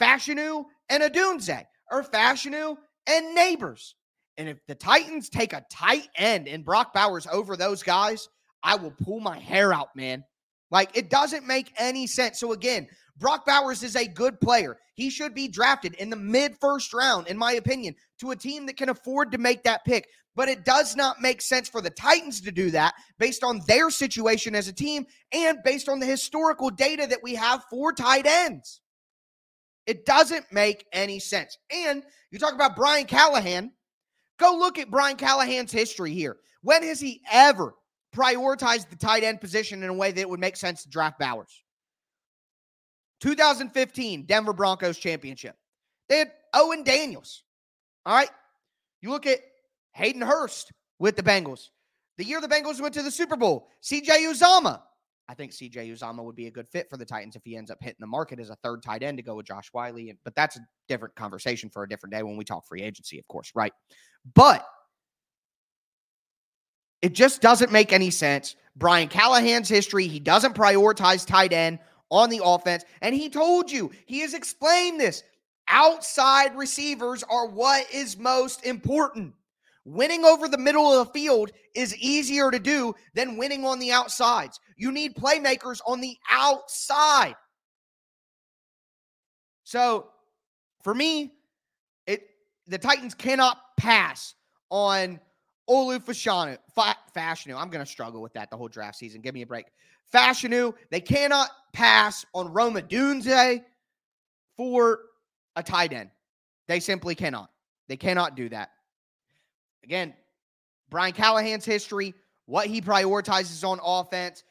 Fashanu 0.01 0.65
and 0.89 1.03
Odunze 1.03 1.63
or 1.91 2.03
Fashanu 2.03 2.75
and 3.05 3.38
Nabers. 3.38 3.93
And 4.38 4.49
if 4.49 4.65
the 4.67 4.75
Titans 4.75 5.29
take 5.29 5.53
a 5.53 5.65
tight 5.71 6.07
end 6.15 6.47
and 6.47 6.65
Brock 6.65 6.91
Bowers 6.91 7.27
over 7.31 7.55
those 7.55 7.83
guys, 7.83 8.29
I 8.63 8.75
will 8.75 8.94
pull 9.04 9.20
my 9.20 9.39
hair 9.39 9.74
out, 9.74 9.96
man. 9.96 10.24
Like 10.72 10.96
it 10.96 11.10
doesn't 11.10 11.48
make 11.48 11.74
any 11.78 12.08
sense. 12.08 12.39
So 12.39 12.51
again, 12.51 12.88
Brock 13.18 13.46
Bowers 13.46 13.84
is 13.84 13.96
a 13.96 14.08
good 14.08 14.39
player. 14.39 14.78
He 14.94 15.10
should 15.10 15.34
be 15.34 15.48
drafted 15.48 15.94
in 15.96 16.10
the 16.10 16.16
mid 16.16 16.56
first 16.60 16.94
round, 16.94 17.28
in 17.28 17.38
my 17.38 17.54
opinion, 17.54 17.96
to 18.20 18.32
a 18.32 18.36
team 18.36 18.66
that 18.66 18.78
can 18.78 18.89
afford 18.89 19.32
to 19.32 19.38
make 19.38 19.63
that 19.63 19.86
pick. 19.86 20.08
But 20.36 20.48
it 20.48 20.63
does 20.63 20.96
not 20.96 21.20
make 21.20 21.42
sense 21.42 21.68
for 21.68 21.82
the 21.82 21.89
Titans 21.89 22.42
to 22.42 22.51
do 22.51 22.72
that 22.72 22.94
based 23.18 23.44
on 23.44 23.62
their 23.68 23.89
situation 23.89 24.56
as 24.56 24.68
a 24.68 24.74
team 24.74 25.06
and 25.34 25.58
based 25.66 25.89
on 25.89 26.00
the 26.00 26.06
historical 26.06 26.70
data 26.70 27.08
that 27.08 27.24
we 27.24 27.36
have 27.36 27.63
for 27.70 27.92
tight 27.92 28.25
ends. 28.25 28.82
It 29.86 30.06
doesn't 30.06 30.46
make 30.51 30.86
any 30.94 31.20
sense. 31.20 31.58
And 31.72 32.04
you 32.32 32.39
talk 32.39 32.54
about 32.54 32.75
Brian 32.75 33.06
Callahan. 33.06 33.72
Go 34.38 34.56
look 34.56 34.78
at 34.78 34.92
Brian 34.92 35.18
Callahan's 35.18 35.72
history 35.72 36.13
here. 36.13 36.38
When 36.62 36.84
has 36.84 37.00
he 37.00 37.22
ever 37.32 37.74
prioritize 38.16 38.89
the 38.89 38.96
tight 38.96 39.24
end 39.24 39.42
position 39.42 39.84
in 39.84 39.89
a 39.89 39.94
way 39.94 40.12
that 40.12 40.30
would 40.30 40.39
make 40.39 40.56
sense 40.56 40.84
to 40.84 40.89
draft 40.89 41.20
Bowers. 41.20 41.63
2015 43.22 44.26
Denver 44.26 44.54
Broncos 44.54 44.98
championship. 44.98 45.56
They 46.08 46.19
had 46.19 46.32
Owen 46.54 46.84
Daniels. 46.84 47.43
All 48.06 48.15
right. 48.15 48.30
You 49.02 49.10
look 49.10 49.26
at 49.26 49.39
Hayden 49.93 50.22
Hurst 50.22 50.72
with 51.00 51.15
the 51.15 51.24
Bengals. 51.24 51.69
The 52.17 52.26
year 52.26 52.41
the 52.41 52.48
Bengals 52.48 52.82
went 52.82 52.93
to 52.95 53.02
the 53.02 53.12
Super 53.12 53.38
Bowl, 53.38 53.69
CJ 53.84 54.08
Uzomah. 54.08 54.82
I 55.30 55.36
think 55.36 55.52
CJ 55.52 55.93
Uzomah 55.93 56.24
would 56.24 56.36
be 56.36 56.48
a 56.48 56.52
good 56.52 56.67
fit 56.67 56.89
for 56.89 56.98
the 56.98 57.06
Titans 57.06 57.36
if 57.36 57.43
he 57.45 57.56
ends 57.56 57.69
up 57.69 57.78
hitting 57.80 58.00
the 58.00 58.08
market 58.08 58.39
as 58.39 58.50
a 58.50 58.56
third 58.63 58.82
tight 58.82 59.04
end 59.04 59.17
to 59.19 59.24
go 59.24 59.36
with 59.36 59.45
Josh 59.45 59.69
Whyle. 59.72 59.95
But 60.24 60.34
that's 60.36 60.58
a 60.58 60.62
different 60.88 61.15
conversation 61.15 61.69
for 61.69 61.84
a 61.84 61.89
different 61.89 62.13
day 62.13 62.24
when 62.24 62.36
we 62.36 62.43
talk 62.43 62.65
free 62.67 62.82
agency, 62.82 63.19
of 63.19 63.28
course, 63.28 63.52
right? 63.54 63.72
But 64.34 64.65
it 67.01 67.13
just 67.13 67.41
doesn't 67.41 67.71
make 67.71 67.93
any 67.93 68.09
sense. 68.09 68.55
Brian 68.75 69.07
Callahan's 69.07 69.69
history, 69.69 70.07
he 70.07 70.19
doesn't 70.19 70.55
prioritize 70.55 71.25
tight 71.25 71.53
end 71.53 71.79
on 72.09 72.29
the 72.29 72.41
offense. 72.43 72.83
And 73.01 73.13
he 73.13 73.29
told 73.29 73.71
you, 73.71 73.91
he 74.05 74.21
has 74.21 74.33
explained 74.33 74.99
this. 74.99 75.23
Outside 75.67 76.57
receivers 76.57 77.23
are 77.23 77.47
what 77.47 77.85
is 77.93 78.17
most 78.17 78.65
important. 78.65 79.33
Winning 79.85 80.25
over 80.25 80.47
the 80.47 80.57
middle 80.57 80.91
of 80.91 81.07
the 81.07 81.13
field 81.13 81.51
is 81.75 81.95
easier 81.97 82.51
to 82.51 82.59
do 82.59 82.93
than 83.13 83.38
winning 83.38 83.65
on 83.65 83.79
the 83.79 83.91
outsides. 83.91 84.59
You 84.75 84.91
need 84.91 85.15
playmakers 85.15 85.79
on 85.85 86.01
the 86.01 86.17
outside. 86.29 87.35
So, 89.63 90.09
for 90.83 90.93
me, 90.93 91.33
it 92.07 92.23
the 92.67 92.77
Titans 92.77 93.13
cannot 93.13 93.57
pass 93.77 94.33
on 94.69 95.19
Olu 95.69 95.99
Fashanu, 96.03 96.58
Fa- 96.73 96.97
Fashanu. 97.15 97.55
I'm 97.55 97.69
going 97.69 97.84
to 97.84 97.89
struggle 97.89 98.21
with 98.21 98.34
that 98.34 98.49
the 98.49 98.58
whole 98.58 98.67
draft 98.67 98.97
season. 98.97 99.21
Give 99.21 99.34
me 99.34 99.43
a 99.43 99.47
break. 99.47 99.65
Fashanu, 100.13 100.73
they 100.89 101.01
cannot 101.01 101.49
pass 101.73 102.25
on 102.34 102.51
Rome 102.51 102.75
Odunze 102.75 103.63
for 104.58 104.99
a 105.55 105.63
tight 105.63 105.93
end. 105.93 106.10
They 106.67 106.79
simply 106.79 107.15
cannot. 107.15 107.49
They 107.88 107.97
cannot 107.97 108.36
do 108.36 108.49
that. 108.49 108.71
Again, 109.84 110.13
Brian 110.89 111.13
Callahan's 111.13 111.65
history, 111.65 112.13
what 112.45 112.67
he 112.67 112.82
prioritizes 112.82 113.63
on 113.67 113.79
offense, 113.84 114.43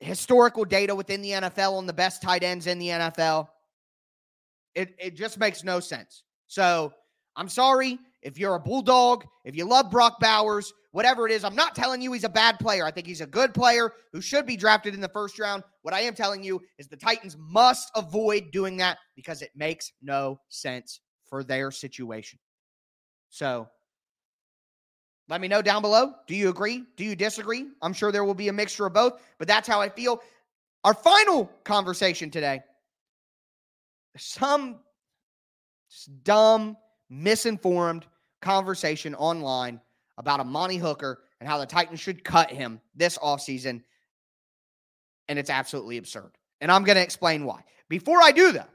historical 0.00 0.64
data 0.64 0.94
within 0.94 1.22
the 1.22 1.30
NFL 1.30 1.74
on 1.74 1.86
the 1.86 1.92
best 1.92 2.22
tight 2.22 2.42
ends 2.42 2.66
in 2.66 2.78
the 2.78 2.88
NFL. 2.88 3.48
It, 4.74 4.94
it 4.98 5.14
just 5.14 5.38
makes 5.38 5.62
no 5.62 5.80
sense. 5.80 6.22
So 6.46 6.92
I'm 7.36 7.48
sorry. 7.48 7.98
If 8.24 8.38
you're 8.38 8.54
a 8.54 8.60
Bulldog, 8.60 9.24
if 9.44 9.54
you 9.54 9.66
love 9.66 9.90
Brock 9.90 10.18
Bowers, 10.18 10.72
whatever 10.92 11.26
it 11.26 11.32
is, 11.32 11.44
I'm 11.44 11.54
not 11.54 11.76
telling 11.76 12.00
you 12.00 12.12
he's 12.12 12.24
a 12.24 12.28
bad 12.28 12.58
player. 12.58 12.84
I 12.84 12.90
think 12.90 13.06
he's 13.06 13.20
a 13.20 13.26
good 13.26 13.52
player 13.52 13.92
who 14.12 14.20
should 14.20 14.46
be 14.46 14.56
drafted 14.56 14.94
in 14.94 15.00
the 15.00 15.08
first 15.08 15.38
round. 15.38 15.62
What 15.82 15.92
I 15.94 16.00
am 16.00 16.14
telling 16.14 16.42
you 16.42 16.60
is 16.78 16.88
the 16.88 16.96
Titans 16.96 17.36
must 17.38 17.90
avoid 17.94 18.50
doing 18.50 18.78
that 18.78 18.98
because 19.14 19.42
it 19.42 19.50
makes 19.54 19.92
no 20.02 20.40
sense 20.48 21.00
for 21.28 21.44
their 21.44 21.70
situation. 21.70 22.38
So 23.28 23.68
let 25.28 25.40
me 25.40 25.48
know 25.48 25.62
down 25.62 25.82
below. 25.82 26.14
Do 26.26 26.34
you 26.34 26.48
agree? 26.48 26.84
Do 26.96 27.04
you 27.04 27.14
disagree? 27.14 27.66
I'm 27.82 27.92
sure 27.92 28.10
there 28.10 28.24
will 28.24 28.34
be 28.34 28.48
a 28.48 28.52
mixture 28.52 28.86
of 28.86 28.94
both, 28.94 29.20
but 29.38 29.46
that's 29.46 29.68
how 29.68 29.80
I 29.80 29.90
feel. 29.90 30.22
Our 30.82 30.94
final 30.94 31.46
conversation 31.64 32.30
today 32.30 32.62
some 34.16 34.80
dumb, 36.22 36.76
misinformed 37.10 38.06
conversation 38.44 39.14
online 39.14 39.80
about 40.18 40.38
Amani 40.38 40.76
Hooker 40.76 41.22
and 41.40 41.48
how 41.48 41.58
the 41.58 41.66
Titans 41.66 41.98
should 41.98 42.22
cut 42.22 42.50
him 42.50 42.80
this 42.94 43.18
offseason. 43.18 43.82
And 45.28 45.38
it's 45.38 45.50
absolutely 45.50 45.96
absurd. 45.96 46.32
And 46.60 46.70
I'm 46.70 46.84
going 46.84 46.96
to 46.96 47.02
explain 47.02 47.44
why. 47.44 47.64
Before 47.88 48.22
I 48.22 48.30
do 48.30 48.52
that, 48.52 48.68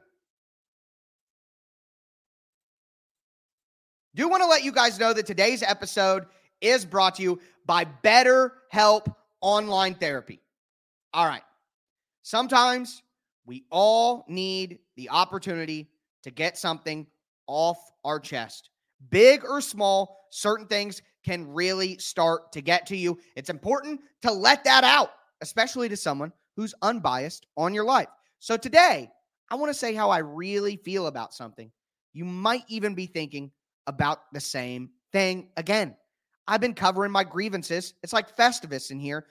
do 4.15 4.27
want 4.27 4.43
to 4.43 4.49
let 4.49 4.63
you 4.63 4.71
guys 4.71 4.99
know 4.99 5.13
that 5.13 5.25
today's 5.25 5.63
episode 5.63 6.25
is 6.62 6.86
brought 6.86 7.15
to 7.15 7.23
you 7.23 7.39
by 7.65 7.86
Better 7.86 8.53
Help 8.69 9.10
Online 9.41 9.93
Therapy. 9.93 10.41
All 11.13 11.25
right. 11.25 11.43
Sometimes 12.23 13.01
we 13.45 13.63
all 13.71 14.25
need 14.27 14.79
the 14.97 15.10
opportunity 15.10 15.89
to 16.23 16.32
get 16.32 16.58
something 16.58 17.08
off 17.47 17.79
our 18.03 18.19
chest. 18.19 18.69
Big 19.10 19.44
or 19.44 19.62
small, 19.62 20.28
certain 20.32 20.68
things 20.68 21.02
can 21.24 21.48
really 21.48 21.98
start 21.98 22.52
to 22.54 22.62
get 22.62 22.86
to 22.88 22.98
you. 22.98 23.18
It's 23.36 23.50
important 23.50 24.02
to 24.22 24.32
let 24.32 24.64
that 24.64 24.84
out, 24.84 25.12
especially 25.42 25.90
to 25.90 25.98
someone 25.98 26.32
who's 26.56 26.74
unbiased 26.82 27.46
on 27.58 27.74
your 27.74 27.86
life. 27.86 28.08
So 28.40 28.58
today, 28.58 29.10
I 29.50 29.56
want 29.56 29.70
to 29.70 29.78
say 29.78 29.94
how 29.94 30.10
I 30.10 30.20
really 30.20 30.78
feel 30.78 31.08
about 31.08 31.34
something. 31.34 31.72
You 32.14 32.26
might 32.26 32.64
even 32.68 32.96
be 32.96 33.06
thinking 33.06 33.52
about 33.88 34.32
the 34.34 34.40
same 34.40 34.90
thing 35.12 35.50
again. 35.58 35.96
I've 36.48 36.62
been 36.62 36.74
covering 36.74 37.12
my 37.12 37.24
grievances. 37.24 37.94
It's 38.04 38.14
like 38.14 38.36
Festivus 38.36 38.92
in 38.92 39.00
here. 39.00 39.28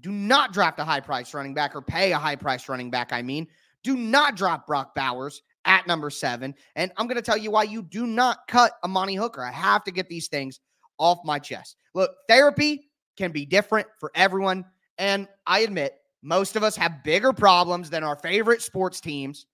Do 0.00 0.10
not 0.10 0.52
draft 0.52 0.78
a 0.78 0.84
high 0.84 1.00
price 1.00 1.32
running 1.34 1.54
back 1.54 1.74
or 1.74 1.82
pay 1.82 2.12
a 2.12 2.18
high 2.18 2.36
price 2.36 2.68
running 2.68 2.90
back. 2.90 3.12
I 3.12 3.22
mean, 3.22 3.46
do 3.82 3.96
not 3.96 4.36
drop 4.36 4.66
Brock 4.66 4.94
Bowers 4.94 5.42
at 5.66 5.86
number 5.86 6.08
seven. 6.08 6.54
And 6.76 6.92
I'm 6.96 7.06
going 7.06 7.16
to 7.16 7.22
tell 7.22 7.36
you 7.36 7.50
why 7.50 7.64
you 7.64 7.82
do 7.82 8.06
not 8.06 8.46
cut 8.48 8.72
Amani 8.84 9.16
Hooker. 9.16 9.44
I 9.44 9.50
have 9.50 9.84
to 9.84 9.90
get 9.90 10.08
these 10.08 10.28
things 10.28 10.60
off 10.98 11.18
my 11.24 11.38
chest. 11.38 11.76
Look, 11.94 12.12
therapy 12.28 12.88
can 13.16 13.32
be 13.32 13.44
different 13.44 13.86
for 13.98 14.10
everyone. 14.14 14.64
And 14.98 15.28
I 15.46 15.60
admit, 15.60 15.96
most 16.22 16.56
of 16.56 16.62
us 16.62 16.76
have 16.76 17.04
bigger 17.04 17.32
problems 17.32 17.90
than 17.90 18.02
our 18.02 18.16
favorite 18.16 18.62
sports 18.62 19.00
teams, 19.00 19.46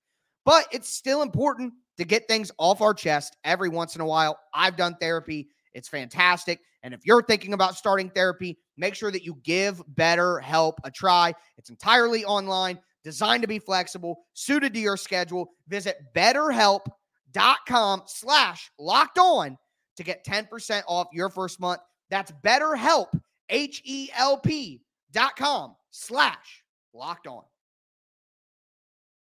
but 0.45 0.67
it's 0.73 0.89
still 0.89 1.23
important 1.23 1.73
to 1.99 2.05
get 2.05 2.29
things 2.29 2.51
off 2.59 2.81
our 2.81 2.95
chest 2.95 3.37
every 3.45 3.69
once 3.69 3.95
in 3.95 4.01
a 4.01 4.07
while. 4.07 4.39
I've 4.55 4.77
done 4.77 4.97
therapy, 5.01 5.49
it's 5.75 5.89
fantastic. 5.89 6.61
And 6.83 6.95
if 6.95 7.01
you're 7.05 7.23
thinking 7.23 7.53
about 7.53 7.77
starting 7.77 8.11
therapy, 8.11 8.59
make 8.77 8.95
sure 8.95 9.11
that 9.11 9.25
you 9.25 9.39
give 9.43 9.83
BetterHelp 9.95 10.75
a 10.85 10.91
try. 10.91 11.35
It's 11.59 11.71
entirely 11.71 12.25
online, 12.25 12.79
designed 13.05 13.43
to 13.43 13.49
be 13.49 13.59
flexible, 13.59 14.21
suited 14.35 14.75
to 14.75 14.81
your 14.81 14.97
schedule. 14.97 15.51
Visit 15.69 15.99
betterhelp.com 16.15 18.03
slash 18.07 18.71
locked 18.79 19.19
on 19.19 19.59
to 19.97 20.03
get 20.03 20.25
10% 20.25 20.83
off 20.87 21.09
your 21.13 21.29
first 21.29 21.61
month. 21.61 21.81
That's 22.11 22.33
betterhelp, 22.45 23.09
H-E-L-P 23.49 24.83
dot 25.13 25.37
com 25.37 25.77
slash 25.91 26.63
locked 26.95 27.27
on. 27.27 27.43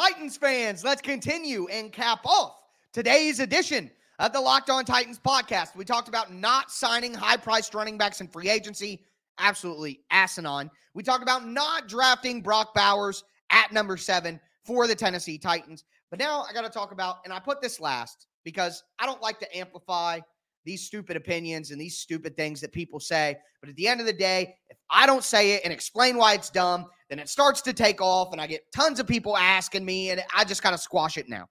Titans 0.00 0.38
fans, 0.38 0.82
let's 0.82 1.02
continue 1.02 1.66
and 1.66 1.92
cap 1.92 2.24
off 2.24 2.56
today's 2.90 3.38
edition 3.38 3.90
of 4.18 4.32
the 4.32 4.40
Locked 4.40 4.70
On 4.70 4.82
Titans 4.82 5.18
podcast. 5.18 5.76
We 5.76 5.84
talked 5.84 6.08
about 6.08 6.32
not 6.32 6.70
signing 6.70 7.12
high 7.12 7.36
priced 7.36 7.74
running 7.74 7.98
backs 7.98 8.22
in 8.22 8.26
free 8.26 8.48
agency 8.48 9.04
absolutely 9.38 10.00
asinine. 10.10 10.70
We 10.94 11.02
talked 11.02 11.22
about 11.22 11.46
not 11.46 11.86
drafting 11.86 12.40
Brock 12.40 12.72
Bowers 12.74 13.24
at 13.50 13.74
number 13.74 13.98
seven 13.98 14.40
for 14.64 14.86
the 14.86 14.94
Tennessee 14.94 15.36
Titans. 15.36 15.84
But 16.08 16.18
now 16.18 16.46
I 16.48 16.54
got 16.54 16.62
to 16.62 16.70
talk 16.70 16.92
about, 16.92 17.16
and 17.26 17.32
I 17.32 17.38
put 17.38 17.60
this 17.60 17.78
last 17.78 18.26
because 18.42 18.82
I 19.00 19.04
don't 19.04 19.20
like 19.20 19.38
to 19.40 19.54
amplify 19.54 20.20
these 20.64 20.82
stupid 20.82 21.18
opinions 21.18 21.72
and 21.72 21.80
these 21.80 21.98
stupid 21.98 22.38
things 22.38 22.62
that 22.62 22.72
people 22.72 23.00
say. 23.00 23.36
But 23.60 23.68
at 23.68 23.76
the 23.76 23.86
end 23.86 24.00
of 24.00 24.06
the 24.06 24.14
day, 24.14 24.56
if 24.70 24.78
I 24.88 25.04
don't 25.04 25.24
say 25.24 25.52
it 25.52 25.60
and 25.62 25.74
explain 25.74 26.16
why 26.16 26.32
it's 26.32 26.48
dumb, 26.48 26.86
then 27.10 27.18
it 27.18 27.28
starts 27.28 27.60
to 27.62 27.74
take 27.74 28.00
off 28.00 28.32
and 28.32 28.40
I 28.40 28.46
get 28.46 28.62
tons 28.74 29.00
of 29.00 29.06
people 29.06 29.36
asking 29.36 29.84
me, 29.84 30.10
and 30.10 30.22
I 30.34 30.44
just 30.44 30.62
got 30.62 30.70
to 30.70 30.78
squash 30.78 31.18
it 31.18 31.28
now. 31.28 31.46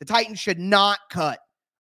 The 0.00 0.06
Titans 0.06 0.38
should 0.38 0.58
not 0.58 1.00
cut 1.10 1.40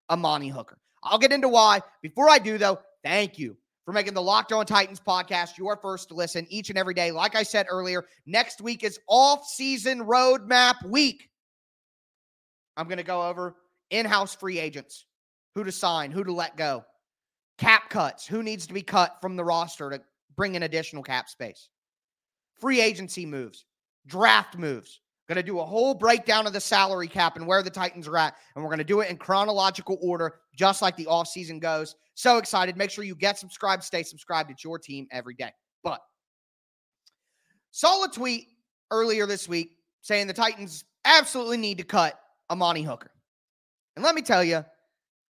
Amani 0.09 0.47
Hooker. 0.47 0.77
I'll 1.03 1.19
get 1.19 1.33
into 1.33 1.49
why. 1.49 1.81
Before 2.01 2.29
I 2.29 2.39
do, 2.39 2.57
though, 2.57 2.79
thank 3.03 3.37
you 3.37 3.57
for 3.85 3.93
making 3.93 4.13
the 4.13 4.21
Locked 4.21 4.51
On 4.51 4.65
Titans 4.65 4.99
podcast 4.99 5.57
your 5.57 5.77
first 5.77 6.09
to 6.09 6.13
listen 6.13 6.45
each 6.49 6.69
and 6.69 6.77
every 6.77 6.93
day. 6.93 7.11
Like 7.11 7.35
I 7.35 7.43
said 7.43 7.65
earlier, 7.69 8.05
next 8.25 8.61
week 8.61 8.83
is 8.83 8.99
off-season 9.07 10.01
roadmap 10.05 10.85
week. 10.85 11.29
I'm 12.77 12.87
going 12.87 12.97
to 12.97 13.03
go 13.03 13.27
over 13.27 13.55
in-house 13.89 14.35
free 14.35 14.59
agents, 14.59 15.05
who 15.55 15.63
to 15.63 15.71
sign, 15.71 16.11
who 16.11 16.23
to 16.23 16.31
let 16.31 16.57
go, 16.57 16.83
cap 17.57 17.89
cuts, 17.89 18.27
who 18.27 18.43
needs 18.43 18.67
to 18.67 18.73
be 18.73 18.83
cut 18.83 19.17
from 19.21 19.35
the 19.35 19.43
roster 19.43 19.89
to 19.89 20.01
bring 20.35 20.55
in 20.55 20.63
additional 20.63 21.01
cap 21.01 21.27
space, 21.27 21.69
free 22.59 22.81
agency 22.81 23.25
moves, 23.25 23.65
draft 24.05 24.57
moves. 24.57 25.01
Going 25.27 25.35
to 25.35 25.43
do 25.43 25.59
a 25.59 25.65
whole 25.65 25.93
breakdown 25.93 26.47
of 26.47 26.53
the 26.53 26.59
salary 26.59 27.07
cap 27.07 27.35
and 27.35 27.45
where 27.45 27.61
the 27.61 27.69
Titans 27.69 28.07
are 28.07 28.17
at. 28.17 28.35
And 28.55 28.63
we're 28.63 28.69
going 28.71 28.79
to 28.79 28.83
do 28.83 29.01
it 29.01 29.11
in 29.11 29.17
chronological 29.17 29.99
order, 30.01 30.39
just 30.55 30.81
like 30.81 30.95
the 30.95 31.05
offseason 31.05 31.61
goes. 31.61 31.95
So 32.15 32.37
excited. 32.37 32.75
Make 32.75 32.89
sure 32.89 33.03
you 33.03 33.13
get 33.13 33.37
subscribed, 33.37 33.83
stay 33.83 34.01
subscribed. 34.01 34.49
It's 34.49 34.63
your 34.63 34.79
team 34.79 35.07
every 35.11 35.35
day. 35.35 35.51
But 35.83 36.01
saw 37.69 38.05
a 38.05 38.09
tweet 38.09 38.47
earlier 38.89 39.27
this 39.27 39.47
week 39.47 39.77
saying 40.01 40.25
the 40.25 40.33
Titans 40.33 40.83
absolutely 41.05 41.57
need 41.57 41.77
to 41.77 41.83
cut 41.83 42.19
Amani 42.49 42.81
Hooker. 42.81 43.11
And 43.95 44.03
let 44.03 44.15
me 44.15 44.23
tell 44.23 44.43
you, 44.43 44.65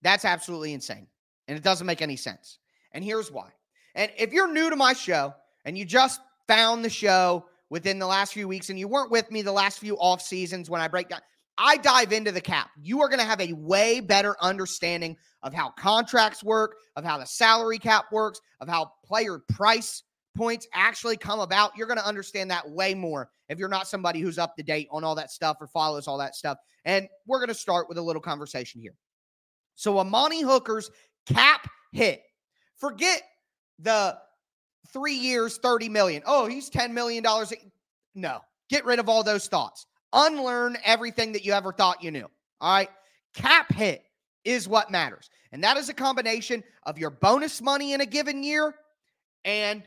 that's 0.03 0.23
absolutely 0.23 0.73
insane. 0.73 1.07
And 1.47 1.57
it 1.57 1.63
doesn't 1.63 1.87
make 1.87 2.03
any 2.03 2.15
sense. 2.15 2.59
And 2.91 3.03
here's 3.03 3.31
why. 3.31 3.49
And 3.95 4.11
if 4.17 4.33
you're 4.33 4.53
new 4.53 4.69
to 4.69 4.75
my 4.75 4.93
show 4.93 5.33
and 5.65 5.75
you 5.75 5.83
just 5.83 6.21
found 6.49 6.83
the 6.83 6.89
show 6.89 7.45
within 7.69 7.99
the 7.99 8.07
last 8.07 8.33
few 8.33 8.47
weeks 8.47 8.71
and 8.71 8.79
you 8.79 8.87
weren't 8.87 9.11
with 9.11 9.29
me 9.29 9.43
the 9.43 9.51
last 9.51 9.77
few 9.77 9.95
off 9.99 10.19
seasons 10.19 10.67
when 10.67 10.81
I 10.81 10.87
break 10.87 11.07
down, 11.09 11.19
I 11.59 11.77
dive 11.77 12.11
into 12.11 12.31
the 12.31 12.41
cap. 12.41 12.71
You 12.81 13.01
are 13.01 13.07
going 13.07 13.19
to 13.19 13.25
have 13.25 13.39
a 13.39 13.53
way 13.53 13.99
better 13.99 14.35
understanding 14.41 15.15
of 15.43 15.53
how 15.53 15.69
contracts 15.69 16.43
work, 16.43 16.77
of 16.95 17.03
how 17.03 17.19
the 17.19 17.25
salary 17.25 17.77
cap 17.77 18.05
works, 18.11 18.41
of 18.61 18.67
how 18.67 18.93
player 19.05 19.37
price 19.47 20.01
points 20.35 20.67
actually 20.73 21.17
come 21.17 21.39
about. 21.39 21.77
You're 21.77 21.85
going 21.85 21.99
to 21.99 22.07
understand 22.07 22.49
that 22.49 22.67
way 22.67 22.95
more 22.95 23.29
if 23.47 23.59
you're 23.59 23.69
not 23.69 23.87
somebody 23.87 24.19
who's 24.19 24.39
up 24.39 24.55
to 24.55 24.63
date 24.63 24.87
on 24.89 25.03
all 25.03 25.15
that 25.15 25.29
stuff 25.29 25.57
or 25.61 25.67
follows 25.67 26.07
all 26.07 26.17
that 26.17 26.35
stuff. 26.35 26.57
And 26.85 27.07
we're 27.27 27.39
going 27.39 27.49
to 27.49 27.53
start 27.53 27.87
with 27.87 27.99
a 27.99 28.01
little 28.01 28.21
conversation 28.21 28.81
here. 28.81 28.95
So, 29.75 29.99
Amani 29.99 30.41
Hooker's 30.41 30.89
cap 31.27 31.69
hit. 31.91 32.23
Forget 32.77 33.21
the 33.79 34.17
three 34.93 35.15
years, 35.15 35.57
30 35.57 35.89
million. 35.89 36.23
Oh, 36.25 36.47
he's 36.47 36.69
$10 36.69 36.91
million. 36.91 37.23
No, 38.15 38.39
get 38.69 38.85
rid 38.85 38.99
of 38.99 39.09
all 39.09 39.23
those 39.23 39.47
thoughts. 39.47 39.85
Unlearn 40.13 40.77
everything 40.83 41.33
that 41.33 41.45
you 41.45 41.53
ever 41.53 41.71
thought 41.71 42.03
you 42.03 42.11
knew. 42.11 42.27
All 42.61 42.73
right. 42.73 42.89
Cap 43.35 43.71
hit 43.71 44.03
is 44.43 44.67
what 44.67 44.91
matters. 44.91 45.29
And 45.51 45.63
that 45.63 45.77
is 45.77 45.89
a 45.89 45.93
combination 45.93 46.63
of 46.83 46.97
your 46.97 47.09
bonus 47.09 47.61
money 47.61 47.93
in 47.93 48.01
a 48.01 48.05
given 48.05 48.43
year 48.43 48.73
and 49.45 49.83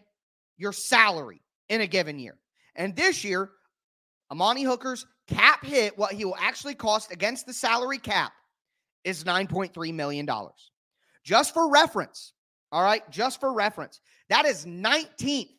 your 0.57 0.73
salary 0.73 1.43
in 1.69 1.81
a 1.81 1.87
given 1.87 2.19
year. 2.19 2.39
And 2.75 2.95
this 2.97 3.25
year, 3.25 3.51
Amani 4.31 4.63
Hooker's 4.63 5.07
cap 5.27 5.65
hit, 5.65 5.99
what 5.99 6.13
he 6.13 6.25
will 6.25 6.37
actually 6.39 6.75
cost 6.75 7.13
against 7.13 7.47
the 7.47 7.53
salary 7.53 7.99
cap, 7.99 8.33
is 9.05 9.25
$9.3 9.25 9.95
million. 9.95 10.29
Just 11.25 11.55
for 11.55 11.71
reference, 11.71 12.33
all 12.73 12.83
right, 12.83 13.09
just 13.11 13.39
for 13.39 13.53
reference, 13.53 14.01
that 14.31 14.47
is 14.47 14.65
19th 14.65 15.51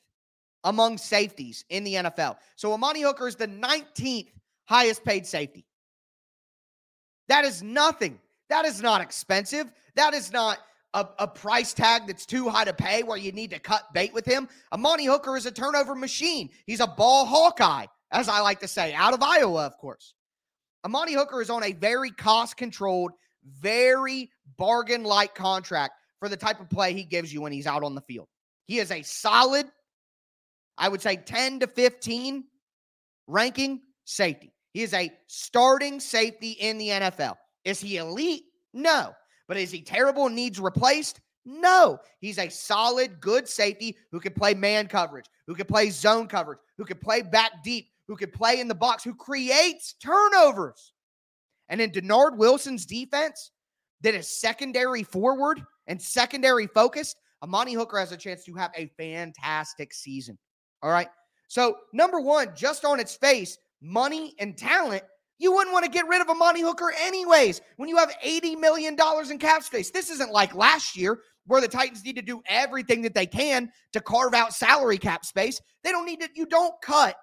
among 0.63 0.97
safeties 0.97 1.63
in 1.69 1.83
the 1.83 1.93
NFL. 1.95 2.37
So 2.55 2.73
Amani 2.73 3.01
Hooker 3.01 3.27
is 3.27 3.35
the 3.35 3.47
19th 3.47 4.29
highest 4.65 5.03
paid 5.03 5.27
safety. 5.27 5.65
That 7.27 7.45
is 7.45 7.61
nothing. 7.61 8.19
That 8.49 8.65
is 8.65 8.81
not 8.81 9.01
expensive. 9.01 9.71
That 9.95 10.13
is 10.13 10.33
not 10.33 10.57
a, 10.93 11.07
a, 11.19 11.27
price 11.27 11.73
tag 11.73 12.07
that's 12.07 12.25
too 12.25 12.49
high 12.49 12.65
to 12.65 12.73
pay 12.73 13.03
where 13.03 13.17
you 13.17 13.31
need 13.31 13.51
to 13.51 13.59
cut 13.59 13.93
bait 13.93 14.13
with 14.13 14.25
him. 14.25 14.47
Amani 14.71 15.05
Hooker 15.05 15.37
is 15.37 15.45
a 15.45 15.51
turnover 15.51 15.95
machine. 15.95 16.49
He's 16.65 16.79
a 16.79 16.87
ball 16.87 17.25
Hawkeye, 17.25 17.85
as 18.11 18.27
I 18.27 18.41
like 18.41 18.59
to 18.59 18.67
say, 18.67 18.93
out 18.93 19.13
of 19.13 19.23
Iowa, 19.23 19.65
of 19.65 19.77
course. 19.77 20.13
Amani 20.85 21.13
Hooker 21.13 21.41
is 21.41 21.49
on 21.49 21.63
a 21.63 21.73
very 21.73 22.11
cost 22.11 22.57
controlled, 22.57 23.11
very 23.43 24.29
bargain 24.57 25.03
like 25.03 25.33
contract 25.33 25.93
for 26.23 26.29
the 26.29 26.37
type 26.37 26.61
of 26.61 26.69
play 26.69 26.93
he 26.93 27.03
gives 27.03 27.33
you 27.33 27.41
when 27.41 27.51
he's 27.51 27.67
out 27.67 27.83
on 27.83 27.95
the 27.95 28.01
field. 28.01 28.29
He 28.65 28.79
is 28.79 28.91
a 28.91 29.01
solid, 29.01 29.65
I 30.77 30.87
would 30.87 31.01
say 31.01 31.17
10 31.17 31.59
to 31.59 31.67
15 31.67 32.45
ranking 33.27 33.81
safety. 34.05 34.53
He 34.71 34.83
is 34.83 34.93
a 34.93 35.11
starting 35.27 35.99
safety 35.99 36.51
in 36.51 36.77
the 36.77 36.87
NFL. 36.87 37.35
Is 37.65 37.81
he 37.81 37.97
elite? 37.97 38.43
No. 38.73 39.11
But 39.49 39.57
is 39.57 39.69
he 39.69 39.81
terrible 39.81 40.27
and 40.27 40.35
needs 40.35 40.61
replaced? 40.61 41.19
No. 41.43 41.99
He's 42.21 42.39
a 42.39 42.47
solid, 42.47 43.19
good 43.19 43.45
safety 43.45 43.97
who 44.13 44.21
can 44.21 44.31
play 44.31 44.53
man 44.53 44.87
coverage, 44.87 45.25
who 45.45 45.55
can 45.55 45.65
play 45.65 45.89
zone 45.89 46.29
coverage, 46.29 46.59
who 46.77 46.85
can 46.85 46.99
play 46.99 47.21
back 47.21 47.51
deep, 47.65 47.89
who 48.07 48.15
can 48.15 48.31
play 48.31 48.61
in 48.61 48.69
the 48.69 48.75
box, 48.75 49.03
who 49.03 49.13
creates 49.13 49.95
turnovers. 50.01 50.93
And 51.67 51.81
in 51.81 51.91
Dennard 51.91 52.37
Wilson's 52.37 52.85
defense, 52.85 53.51
that 54.03 54.13
is 54.13 54.39
secondary 54.39 55.03
forward 55.03 55.63
and 55.87 56.01
secondary 56.01 56.67
focused, 56.67 57.17
Amani 57.41 57.73
Hooker 57.73 57.97
has 57.97 58.11
a 58.11 58.17
chance 58.17 58.43
to 58.45 58.53
have 58.53 58.71
a 58.77 58.87
fantastic 58.97 59.93
season. 59.93 60.37
All 60.81 60.91
right. 60.91 61.09
So, 61.47 61.77
number 61.91 62.19
one, 62.19 62.49
just 62.55 62.85
on 62.85 62.99
its 62.99 63.15
face, 63.15 63.57
money 63.81 64.33
and 64.39 64.57
talent, 64.57 65.03
You 65.39 65.51
wouldn't 65.51 65.73
want 65.73 65.83
to 65.83 65.91
get 65.91 66.07
rid 66.07 66.21
of 66.21 66.29
Amani 66.29 66.61
Hooker 66.61 66.93
anyways 67.01 67.59
when 67.77 67.89
you 67.89 67.97
have 67.97 68.15
$80 68.23 68.59
million 68.59 68.95
in 69.29 69.37
cap 69.39 69.63
space. 69.63 69.91
This 69.91 70.09
isn't 70.09 70.31
like 70.31 70.55
last 70.55 70.95
year 70.95 71.19
where 71.47 71.59
the 71.59 71.67
Titans 71.67 72.03
need 72.05 72.15
to 72.15 72.21
do 72.21 72.41
everything 72.45 73.01
that 73.01 73.13
they 73.13 73.25
can 73.25 73.69
to 73.91 73.99
carve 73.99 74.33
out 74.33 74.53
salary 74.53 74.97
cap 74.97 75.25
space. 75.25 75.59
They 75.83 75.91
don't 75.91 76.05
need 76.05 76.21
to, 76.21 76.29
you 76.35 76.45
don't 76.45 76.73
cut 76.81 77.15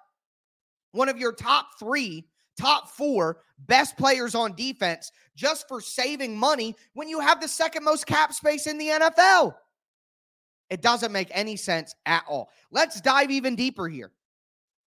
one 0.91 1.09
of 1.09 1.17
your 1.17 1.33
top 1.33 1.67
three, 1.79 2.27
top 2.61 2.89
four 2.89 3.39
best 3.67 3.97
players 3.97 4.35
on 4.35 4.55
defense 4.55 5.11
just 5.35 5.67
for 5.67 5.81
saving 5.81 6.37
money 6.37 6.75
when 6.93 7.09
you 7.09 7.19
have 7.19 7.41
the 7.41 7.47
second 7.47 7.83
most 7.83 8.05
cap 8.05 8.33
space 8.33 8.67
in 8.67 8.77
the 8.77 8.87
NFL. 8.87 9.55
It 10.69 10.81
doesn't 10.81 11.11
make 11.11 11.29
any 11.31 11.55
sense 11.55 11.95
at 12.05 12.23
all. 12.29 12.49
Let's 12.71 13.01
dive 13.01 13.31
even 13.31 13.55
deeper 13.55 13.89
here. 13.89 14.11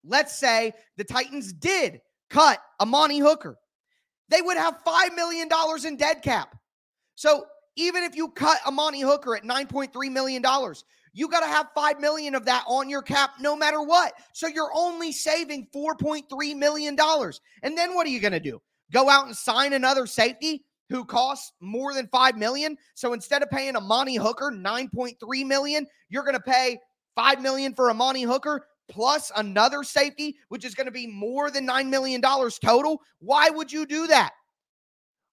Let's 0.05 0.37
say 0.37 0.73
the 0.97 1.05
Titans 1.05 1.53
did 1.53 2.01
cut 2.31 2.61
Amani 2.81 3.19
Hooker. 3.19 3.59
They 4.29 4.41
would 4.41 4.57
have 4.57 4.83
$5 4.85 5.15
million 5.15 5.49
in 5.87 5.97
dead 5.97 6.23
cap. 6.23 6.57
So 7.15 7.45
even 7.77 8.05
if 8.05 8.15
you 8.15 8.29
cut 8.29 8.59
Amani 8.67 9.01
Hooker 9.01 9.37
at 9.37 9.45
$9.3 9.45 10.13
million, 10.13 10.43
you 11.15 11.29
got 11.29 11.41
to 11.41 11.47
have 11.47 11.69
5 11.75 12.01
million 12.01 12.35
of 12.35 12.45
that 12.45 12.65
on 12.67 12.91
your 12.91 13.01
cap 13.01 13.31
no 13.41 13.57
matter 13.57 13.83
what. 13.83 14.13
So 14.33 14.47
you're 14.47 14.71
only 14.75 15.13
saving 15.13 15.69
4.3 15.75 16.57
million 16.57 16.95
dollars. 16.95 17.41
And 17.63 17.77
then 17.77 17.95
what 17.95 18.07
are 18.07 18.11
you 18.11 18.21
going 18.21 18.33
to 18.33 18.41
do? 18.41 18.61
Go 18.93 19.09
out 19.09 19.27
and 19.27 19.35
sign 19.37 19.73
another 19.73 20.07
safety 20.07 20.65
who 20.91 21.05
costs 21.05 21.53
more 21.61 21.95
than 21.95 22.07
5 22.09 22.37
million? 22.37 22.77
So 22.95 23.15
instead 23.15 23.43
of 23.43 23.51
paying 23.51 23.77
Amani 23.77 24.17
Hooker 24.17 24.53
9.3 24.53 25.47
million, 25.47 25.87
you're 26.11 26.25
going 26.25 26.35
to 26.37 26.41
pay 26.41 26.79
5 27.17 27.41
million 27.41 27.75
for 27.75 27.91
Amani 27.91 28.23
Hooker 28.23 28.67
plus 28.91 29.33
another 29.37 29.83
safety 29.83 30.37
which 30.49 30.63
is 30.63 30.75
going 30.75 30.85
to 30.85 30.93
be 30.93 31.07
more 31.07 31.51
than 31.51 31.65
9 31.65 31.89
million 31.89 32.21
dollars 32.21 32.59
total. 32.59 33.01
Why 33.21 33.49
would 33.49 33.73
you 33.73 33.87
do 33.87 34.07
that? 34.09 34.33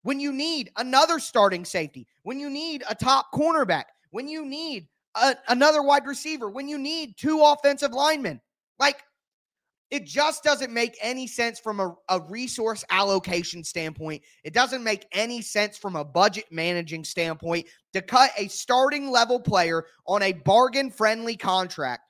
when 0.03 0.19
you 0.19 0.31
need 0.31 0.71
another 0.77 1.19
starting 1.19 1.65
safety, 1.65 2.07
when 2.23 2.39
you 2.39 2.49
need 2.49 2.83
a 2.89 2.95
top 2.95 3.31
cornerback, 3.33 3.85
when 4.11 4.27
you 4.27 4.45
need 4.45 4.87
a, 5.15 5.35
another 5.47 5.81
wide 5.81 6.05
receiver, 6.05 6.49
when 6.49 6.67
you 6.67 6.77
need 6.77 7.17
two 7.17 7.41
offensive 7.43 7.91
linemen. 7.91 8.41
Like, 8.79 9.03
it 9.91 10.05
just 10.05 10.41
doesn't 10.41 10.73
make 10.73 10.97
any 11.01 11.27
sense 11.27 11.59
from 11.59 11.81
a, 11.81 11.93
a, 12.07 12.21
resource 12.21 12.85
allocation 12.89 13.61
standpoint. 13.61 14.23
It 14.45 14.53
doesn't 14.53 14.85
make 14.85 15.05
any 15.11 15.41
sense 15.41 15.77
from 15.77 15.97
a 15.97 16.05
budget 16.05 16.45
managing 16.49 17.03
standpoint 17.03 17.67
to 17.91 18.01
cut 18.01 18.31
a 18.37 18.47
starting 18.47 19.11
level 19.11 19.37
player 19.37 19.85
on 20.07 20.23
a 20.23 20.31
bargain 20.31 20.91
friendly 20.91 21.35
contract 21.35 22.03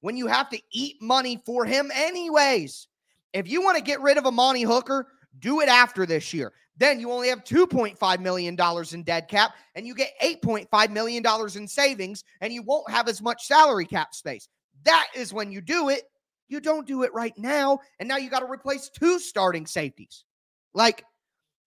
when 0.00 0.16
you 0.16 0.26
have 0.28 0.48
to 0.48 0.60
eat 0.72 0.96
money 1.02 1.42
for 1.44 1.66
him, 1.66 1.90
anyways. 1.94 2.88
If 3.34 3.48
you 3.50 3.62
want 3.62 3.76
to 3.76 3.82
get 3.82 4.00
rid 4.00 4.16
of 4.16 4.24
Amani 4.24 4.62
Hooker, 4.62 5.08
do 5.38 5.60
it 5.60 5.68
after 5.68 6.06
this 6.06 6.32
year. 6.32 6.52
Then 6.76 7.00
you 7.00 7.10
only 7.10 7.28
have 7.28 7.44
$2.5 7.44 8.20
million 8.20 8.56
in 8.92 9.02
dead 9.02 9.28
cap 9.28 9.54
and 9.74 9.86
you 9.86 9.94
get 9.94 10.12
$8.5 10.22 10.90
million 10.90 11.24
in 11.56 11.68
savings 11.68 12.24
and 12.40 12.52
you 12.52 12.62
won't 12.62 12.88
have 12.90 13.08
as 13.08 13.20
much 13.20 13.46
salary 13.46 13.84
cap 13.84 14.14
space. 14.14 14.48
That 14.84 15.08
is 15.14 15.32
when 15.32 15.50
you 15.50 15.60
do 15.60 15.88
it. 15.88 16.02
You 16.48 16.60
don't 16.60 16.86
do 16.86 17.02
it 17.02 17.12
right 17.12 17.36
now. 17.36 17.80
And 17.98 18.08
now 18.08 18.16
you 18.16 18.30
got 18.30 18.40
to 18.40 18.50
replace 18.50 18.88
two 18.88 19.18
starting 19.18 19.66
safeties. 19.66 20.24
Like 20.72 21.04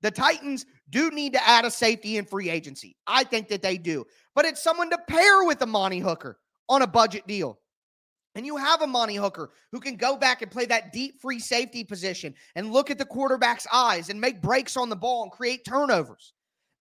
the 0.01 0.11
Titans 0.11 0.65
do 0.89 1.11
need 1.11 1.33
to 1.33 1.47
add 1.47 1.65
a 1.65 1.71
safety 1.71 2.17
in 2.17 2.25
free 2.25 2.49
agency. 2.49 2.95
I 3.05 3.23
think 3.23 3.49
that 3.49 3.61
they 3.61 3.77
do. 3.77 4.05
But 4.33 4.45
it's 4.45 4.63
someone 4.63 4.89
to 4.89 4.97
pair 5.07 5.43
with 5.43 5.61
Amani 5.61 5.99
Hooker 5.99 6.39
on 6.69 6.81
a 6.81 6.87
budget 6.87 7.27
deal. 7.27 7.59
And 8.35 8.45
you 8.45 8.55
have 8.57 8.81
Amani 8.81 9.15
Hooker 9.15 9.51
who 9.71 9.79
can 9.79 9.95
go 9.97 10.15
back 10.15 10.41
and 10.41 10.49
play 10.49 10.65
that 10.65 10.93
deep 10.93 11.19
free 11.21 11.39
safety 11.39 11.83
position 11.83 12.33
and 12.55 12.71
look 12.71 12.89
at 12.89 12.97
the 12.97 13.05
quarterback's 13.05 13.67
eyes 13.73 14.09
and 14.09 14.21
make 14.21 14.41
breaks 14.41 14.77
on 14.77 14.89
the 14.89 14.95
ball 14.95 15.23
and 15.23 15.31
create 15.31 15.65
turnovers. 15.65 16.33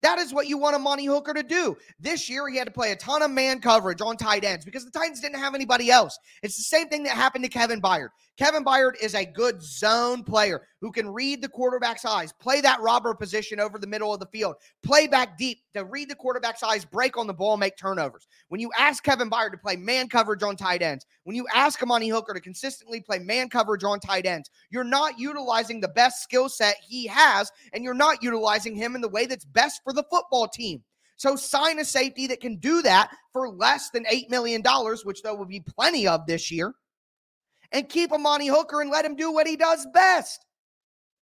That 0.02 0.18
is 0.18 0.32
what 0.32 0.48
you 0.48 0.56
want 0.56 0.76
Amani 0.76 1.04
Hooker 1.06 1.34
to 1.34 1.42
do. 1.42 1.76
This 1.98 2.30
year, 2.30 2.48
he 2.48 2.56
had 2.56 2.66
to 2.66 2.72
play 2.72 2.92
a 2.92 2.96
ton 2.96 3.20
of 3.20 3.30
man 3.30 3.60
coverage 3.60 4.00
on 4.00 4.16
tight 4.16 4.44
ends 4.44 4.64
because 4.64 4.84
the 4.84 4.90
Titans 4.90 5.20
didn't 5.20 5.38
have 5.38 5.54
anybody 5.54 5.90
else. 5.90 6.18
It's 6.42 6.56
the 6.56 6.62
same 6.62 6.88
thing 6.88 7.02
that 7.02 7.12
happened 7.16 7.44
to 7.44 7.50
Kevin 7.50 7.82
Byard. 7.82 8.08
Kevin 8.40 8.64
Byard 8.64 8.94
is 9.02 9.14
a 9.14 9.26
good 9.26 9.62
zone 9.62 10.24
player 10.24 10.66
who 10.80 10.90
can 10.90 11.10
read 11.10 11.42
the 11.42 11.48
quarterback's 11.48 12.06
eyes, 12.06 12.32
play 12.32 12.62
that 12.62 12.80
robber 12.80 13.12
position 13.12 13.60
over 13.60 13.78
the 13.78 13.86
middle 13.86 14.14
of 14.14 14.18
the 14.18 14.24
field, 14.32 14.56
play 14.82 15.06
back 15.06 15.36
deep 15.36 15.58
to 15.74 15.84
read 15.84 16.08
the 16.08 16.14
quarterback's 16.14 16.62
eyes, 16.62 16.86
break 16.86 17.18
on 17.18 17.26
the 17.26 17.34
ball, 17.34 17.58
make 17.58 17.76
turnovers. 17.76 18.26
When 18.48 18.58
you 18.58 18.70
ask 18.78 19.04
Kevin 19.04 19.28
Byard 19.28 19.50
to 19.50 19.58
play 19.58 19.76
man 19.76 20.08
coverage 20.08 20.42
on 20.42 20.56
tight 20.56 20.80
ends, 20.80 21.04
when 21.24 21.36
you 21.36 21.46
ask 21.54 21.82
Amani 21.82 22.08
Hooker 22.08 22.32
to 22.32 22.40
consistently 22.40 23.02
play 23.02 23.18
man 23.18 23.50
coverage 23.50 23.84
on 23.84 24.00
tight 24.00 24.24
ends, 24.24 24.48
you're 24.70 24.84
not 24.84 25.18
utilizing 25.18 25.78
the 25.78 25.88
best 25.88 26.22
skill 26.22 26.48
set 26.48 26.76
he 26.80 27.06
has, 27.08 27.52
and 27.74 27.84
you're 27.84 27.92
not 27.92 28.22
utilizing 28.22 28.74
him 28.74 28.94
in 28.94 29.02
the 29.02 29.08
way 29.08 29.26
that's 29.26 29.44
best 29.44 29.82
for 29.84 29.92
the 29.92 30.04
football 30.04 30.48
team. 30.48 30.82
So 31.16 31.36
sign 31.36 31.78
a 31.78 31.84
safety 31.84 32.26
that 32.28 32.40
can 32.40 32.56
do 32.56 32.80
that 32.80 33.10
for 33.34 33.50
less 33.50 33.90
than 33.90 34.06
$8 34.06 34.30
million, 34.30 34.62
which 35.04 35.20
there 35.20 35.34
will 35.34 35.44
be 35.44 35.60
plenty 35.60 36.08
of 36.08 36.24
this 36.24 36.50
year 36.50 36.72
and 37.72 37.88
keep 37.88 38.12
Amani 38.12 38.48
Hooker 38.48 38.80
and 38.80 38.90
let 38.90 39.04
him 39.04 39.16
do 39.16 39.32
what 39.32 39.46
he 39.46 39.56
does 39.56 39.86
best. 39.92 40.44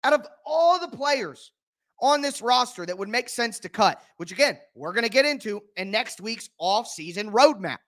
Out 0.04 0.12
of 0.12 0.26
all 0.44 0.78
the 0.78 0.96
players 0.96 1.52
on 2.00 2.20
this 2.20 2.42
roster 2.42 2.86
that 2.86 2.96
would 2.96 3.08
make 3.08 3.28
sense 3.28 3.58
to 3.60 3.68
cut, 3.68 4.00
which 4.18 4.32
again, 4.32 4.58
we're 4.74 4.92
going 4.92 5.04
to 5.04 5.10
get 5.10 5.24
into 5.24 5.62
in 5.76 5.90
next 5.90 6.20
week's 6.20 6.50
off-season 6.58 7.30
roadmap. 7.30 7.78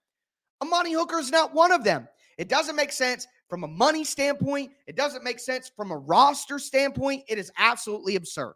Amani 0.63 0.93
Hooker 0.93 1.19
is 1.19 1.31
not 1.31 1.55
one 1.55 1.73
of 1.73 1.85
them. 1.85 2.09
It 2.39 2.49
doesn't 2.49 2.77
make 2.77 2.93
sense 2.93 3.27
from 3.49 3.65
a 3.65 3.69
money 3.69 4.05
standpoint. 4.05 4.73
It 4.87 4.97
doesn't 4.97 5.25
make 5.25 5.39
sense 5.39 5.71
from 5.77 5.91
a 5.91 5.97
roster 5.97 6.59
standpoint. 6.59 7.25
It 7.29 7.39
is 7.39 7.53
absolutely 7.59 8.17
absurd. 8.17 8.55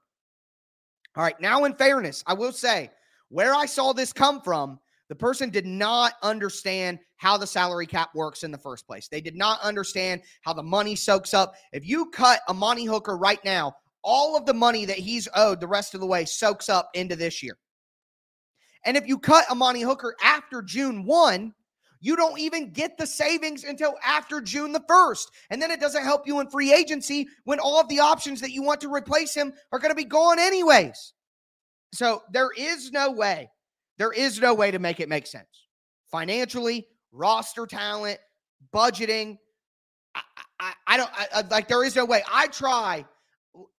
All 1.15 1.23
right, 1.23 1.39
now 1.41 1.65
in 1.65 1.75
fairness, 1.75 2.25
I 2.27 2.35
will 2.35 2.53
say 2.53 2.91
where 3.29 3.55
I 3.55 3.67
saw 3.67 3.93
this 3.93 4.13
come 4.13 4.41
from 4.41 4.79
the 5.09 5.17
person 5.17 5.51
did 5.51 5.67
not 5.67 6.15
understand 6.23 6.99
how 7.23 7.37
the 7.37 7.47
salary 7.47 7.87
cap 7.87 8.11
works 8.17 8.43
in 8.43 8.51
the 8.51 8.59
first 8.59 8.85
place. 8.85 9.07
They 9.07 9.21
did 9.21 9.37
not 9.37 9.61
understand 9.61 10.23
how 10.41 10.53
the 10.53 10.63
money 10.65 10.97
soaks 10.97 11.33
up. 11.33 11.55
If 11.73 11.87
you 11.87 12.11
cut 12.11 12.41
a 12.49 12.51
Amani 12.51 12.85
Hooker 12.85 13.17
right 13.17 13.39
now, 13.45 13.77
all 14.03 14.37
of 14.37 14.45
the 14.45 14.53
money 14.53 14.85
that 14.87 14.99
he's 14.99 15.29
owed 15.37 15.61
the 15.61 15.69
rest 15.69 15.95
of 15.95 16.01
the 16.01 16.07
way 16.07 16.25
soaks 16.25 16.69
up 16.69 16.91
into 16.95 17.15
this 17.15 17.41
year. 17.41 17.57
And 18.85 18.97
if 18.97 19.07
you 19.07 19.19
cut 19.19 19.49
Amani 19.49 19.83
Hooker 19.83 20.17
after 20.21 20.63
June 20.63 21.07
1, 21.07 21.55
you 22.01 22.17
don't 22.17 22.41
even 22.41 22.73
get 22.73 22.99
the 22.99 23.07
savings 23.07 23.63
until 23.63 23.95
after 24.05 24.41
June 24.41 24.73
the 24.73 24.81
1st. 24.81 25.27
And 25.51 25.63
then 25.63 25.71
it 25.71 25.79
doesn't 25.79 26.03
help 26.03 26.27
you 26.27 26.41
in 26.41 26.51
free 26.51 26.73
agency 26.75 27.29
when 27.45 27.61
all 27.61 27.81
of 27.81 27.89
the 27.89 28.01
options 28.01 28.41
that 28.41 28.51
you 28.51 28.65
want 28.65 28.81
to 28.81 28.93
replace 28.93 29.33
him 29.33 29.53
are 29.71 29.79
going 29.79 29.93
to 29.93 29.95
be 29.95 30.05
gone 30.05 30.41
anyways. 30.41 31.13
So 31.93 32.25
there 32.33 32.51
is 32.57 32.91
no 32.91 33.13
way 33.13 33.49
there 33.99 34.13
is 34.13 34.41
no 34.41 34.55
way 34.55 34.73
to 34.73 34.81
make 34.81 34.99
it 34.99 35.09
make 35.09 35.29
sense 35.29 35.69
financially, 36.11 36.89
roster 37.13 37.67
talent, 37.67 38.19
budgeting. 38.75 39.39
I, 40.15 40.23
I, 40.61 40.73
I 40.87 40.97
don't 40.97 41.11
I, 41.13 41.43
like. 41.51 41.69
There 41.69 41.85
is 41.85 41.97
no 41.97 42.05
way. 42.05 42.23
I 42.31 42.49
try. 42.49 43.05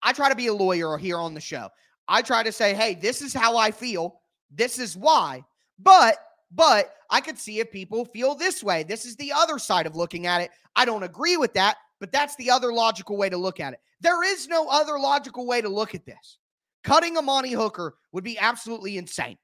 I 0.01 0.13
try 0.13 0.29
to 0.29 0.35
be 0.35 0.47
a 0.47 0.53
lawyer 0.53 0.97
here 0.97 1.17
on 1.17 1.33
the 1.33 1.41
show. 1.41 1.69
I 2.07 2.21
try 2.21 2.43
to 2.43 2.51
say, 2.51 2.73
hey, 2.73 2.95
this 2.95 3.21
is 3.21 3.33
how 3.33 3.57
I 3.57 3.71
feel. 3.71 4.19
This 4.51 4.79
is 4.79 4.95
why. 4.95 5.43
But 5.79 6.17
but 6.51 6.93
I 7.09 7.21
could 7.21 7.37
see 7.37 7.59
if 7.59 7.71
people 7.71 8.05
feel 8.05 8.35
this 8.35 8.63
way. 8.63 8.83
This 8.83 9.05
is 9.05 9.15
the 9.15 9.31
other 9.31 9.57
side 9.57 9.85
of 9.85 9.95
looking 9.95 10.27
at 10.27 10.41
it. 10.41 10.51
I 10.75 10.85
don't 10.85 11.03
agree 11.03 11.37
with 11.37 11.53
that, 11.53 11.77
but 11.99 12.11
that's 12.11 12.35
the 12.35 12.51
other 12.51 12.71
logical 12.71 13.17
way 13.17 13.29
to 13.29 13.37
look 13.37 13.59
at 13.59 13.73
it. 13.73 13.79
There 14.01 14.23
is 14.23 14.47
no 14.47 14.67
other 14.69 14.99
logical 14.99 15.47
way 15.47 15.61
to 15.61 15.69
look 15.69 15.95
at 15.95 16.05
this. 16.05 16.37
Cutting 16.83 17.17
Amani 17.17 17.53
Hooker 17.53 17.95
would 18.11 18.23
be 18.23 18.37
absolutely 18.37 18.97
insane 18.97 19.37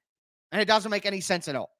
and 0.52 0.60
it 0.60 0.66
doesn't 0.66 0.90
make 0.90 1.06
any 1.06 1.20
sense 1.20 1.48
at 1.48 1.56
all. 1.56 1.70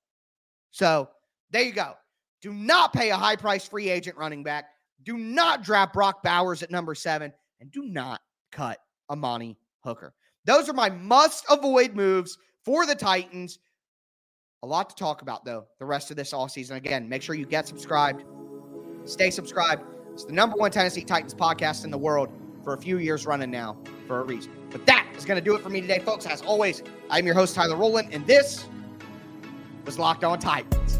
So 0.71 1.11
there 1.51 1.63
you 1.63 1.73
go. 1.73 1.95
Do 2.41 2.53
not 2.53 2.93
pay 2.93 3.11
a 3.11 3.17
high 3.17 3.37
price 3.37 3.67
free 3.69 3.91
agent 3.91 4.17
running 4.17 4.43
back. 4.43 4.67
Do 5.03 5.17
not 5.17 5.63
draft 5.63 5.93
Brock 5.93 6.23
Bowers 6.23 6.63
at 6.63 6.71
number 6.71 6.95
seven, 6.95 7.33
and 7.61 7.71
do 7.71 7.85
not 7.85 8.21
cut 8.53 8.79
Amani 9.09 9.57
Hooker. 9.85 10.15
Those 10.45 10.69
are 10.69 10.75
my 10.75 10.91
must 10.91 11.45
avoid 11.51 11.95
moves 11.95 12.39
for 12.65 12.87
the 12.87 12.95
Titans. 12.95 13.59
A 14.63 14.67
lot 14.67 14.91
to 14.91 14.97
talk 14.97 15.23
about, 15.23 15.45
though, 15.45 15.67
the 15.79 15.87
rest 15.87 16.11
of 16.11 16.17
this 16.17 16.33
all 16.33 16.49
season. 16.49 16.77
Again, 16.77 17.09
make 17.09 17.23
sure 17.23 17.35
you 17.35 17.47
get 17.47 17.67
subscribed, 17.67 18.25
stay 19.05 19.31
subscribed. 19.31 19.83
It's 20.13 20.25
the 20.25 20.33
number 20.33 20.57
one 20.57 20.71
Tennessee 20.71 21.05
Titans 21.05 21.35
podcast 21.35 21.85
in 21.85 21.91
the 21.91 21.99
world 21.99 22.29
for 22.63 22.75
a 22.75 22.79
few 22.79 22.99
years 22.99 23.27
running 23.27 23.51
now 23.51 23.79
for 24.07 24.21
a 24.21 24.25
reason. 24.25 24.53
But 24.71 24.85
that 24.87 25.07
is 25.17 25.25
going 25.25 25.39
to 25.39 25.45
do 25.45 25.55
it 25.55 25.63
for 25.63 25.71
me 25.71 25.81
today, 25.81 25.99
folks. 26.01 26.27
As 26.27 26.43
always, 26.43 26.83
I'm 27.09 27.25
your 27.25 27.35
host, 27.35 27.55
Tyler 27.55 27.77
Rowland, 27.77 28.09
and 28.13 28.27
this 28.27 28.67
was 29.87 29.99
Locked 29.99 30.25
On 30.25 30.39
Titans. 30.39 31.00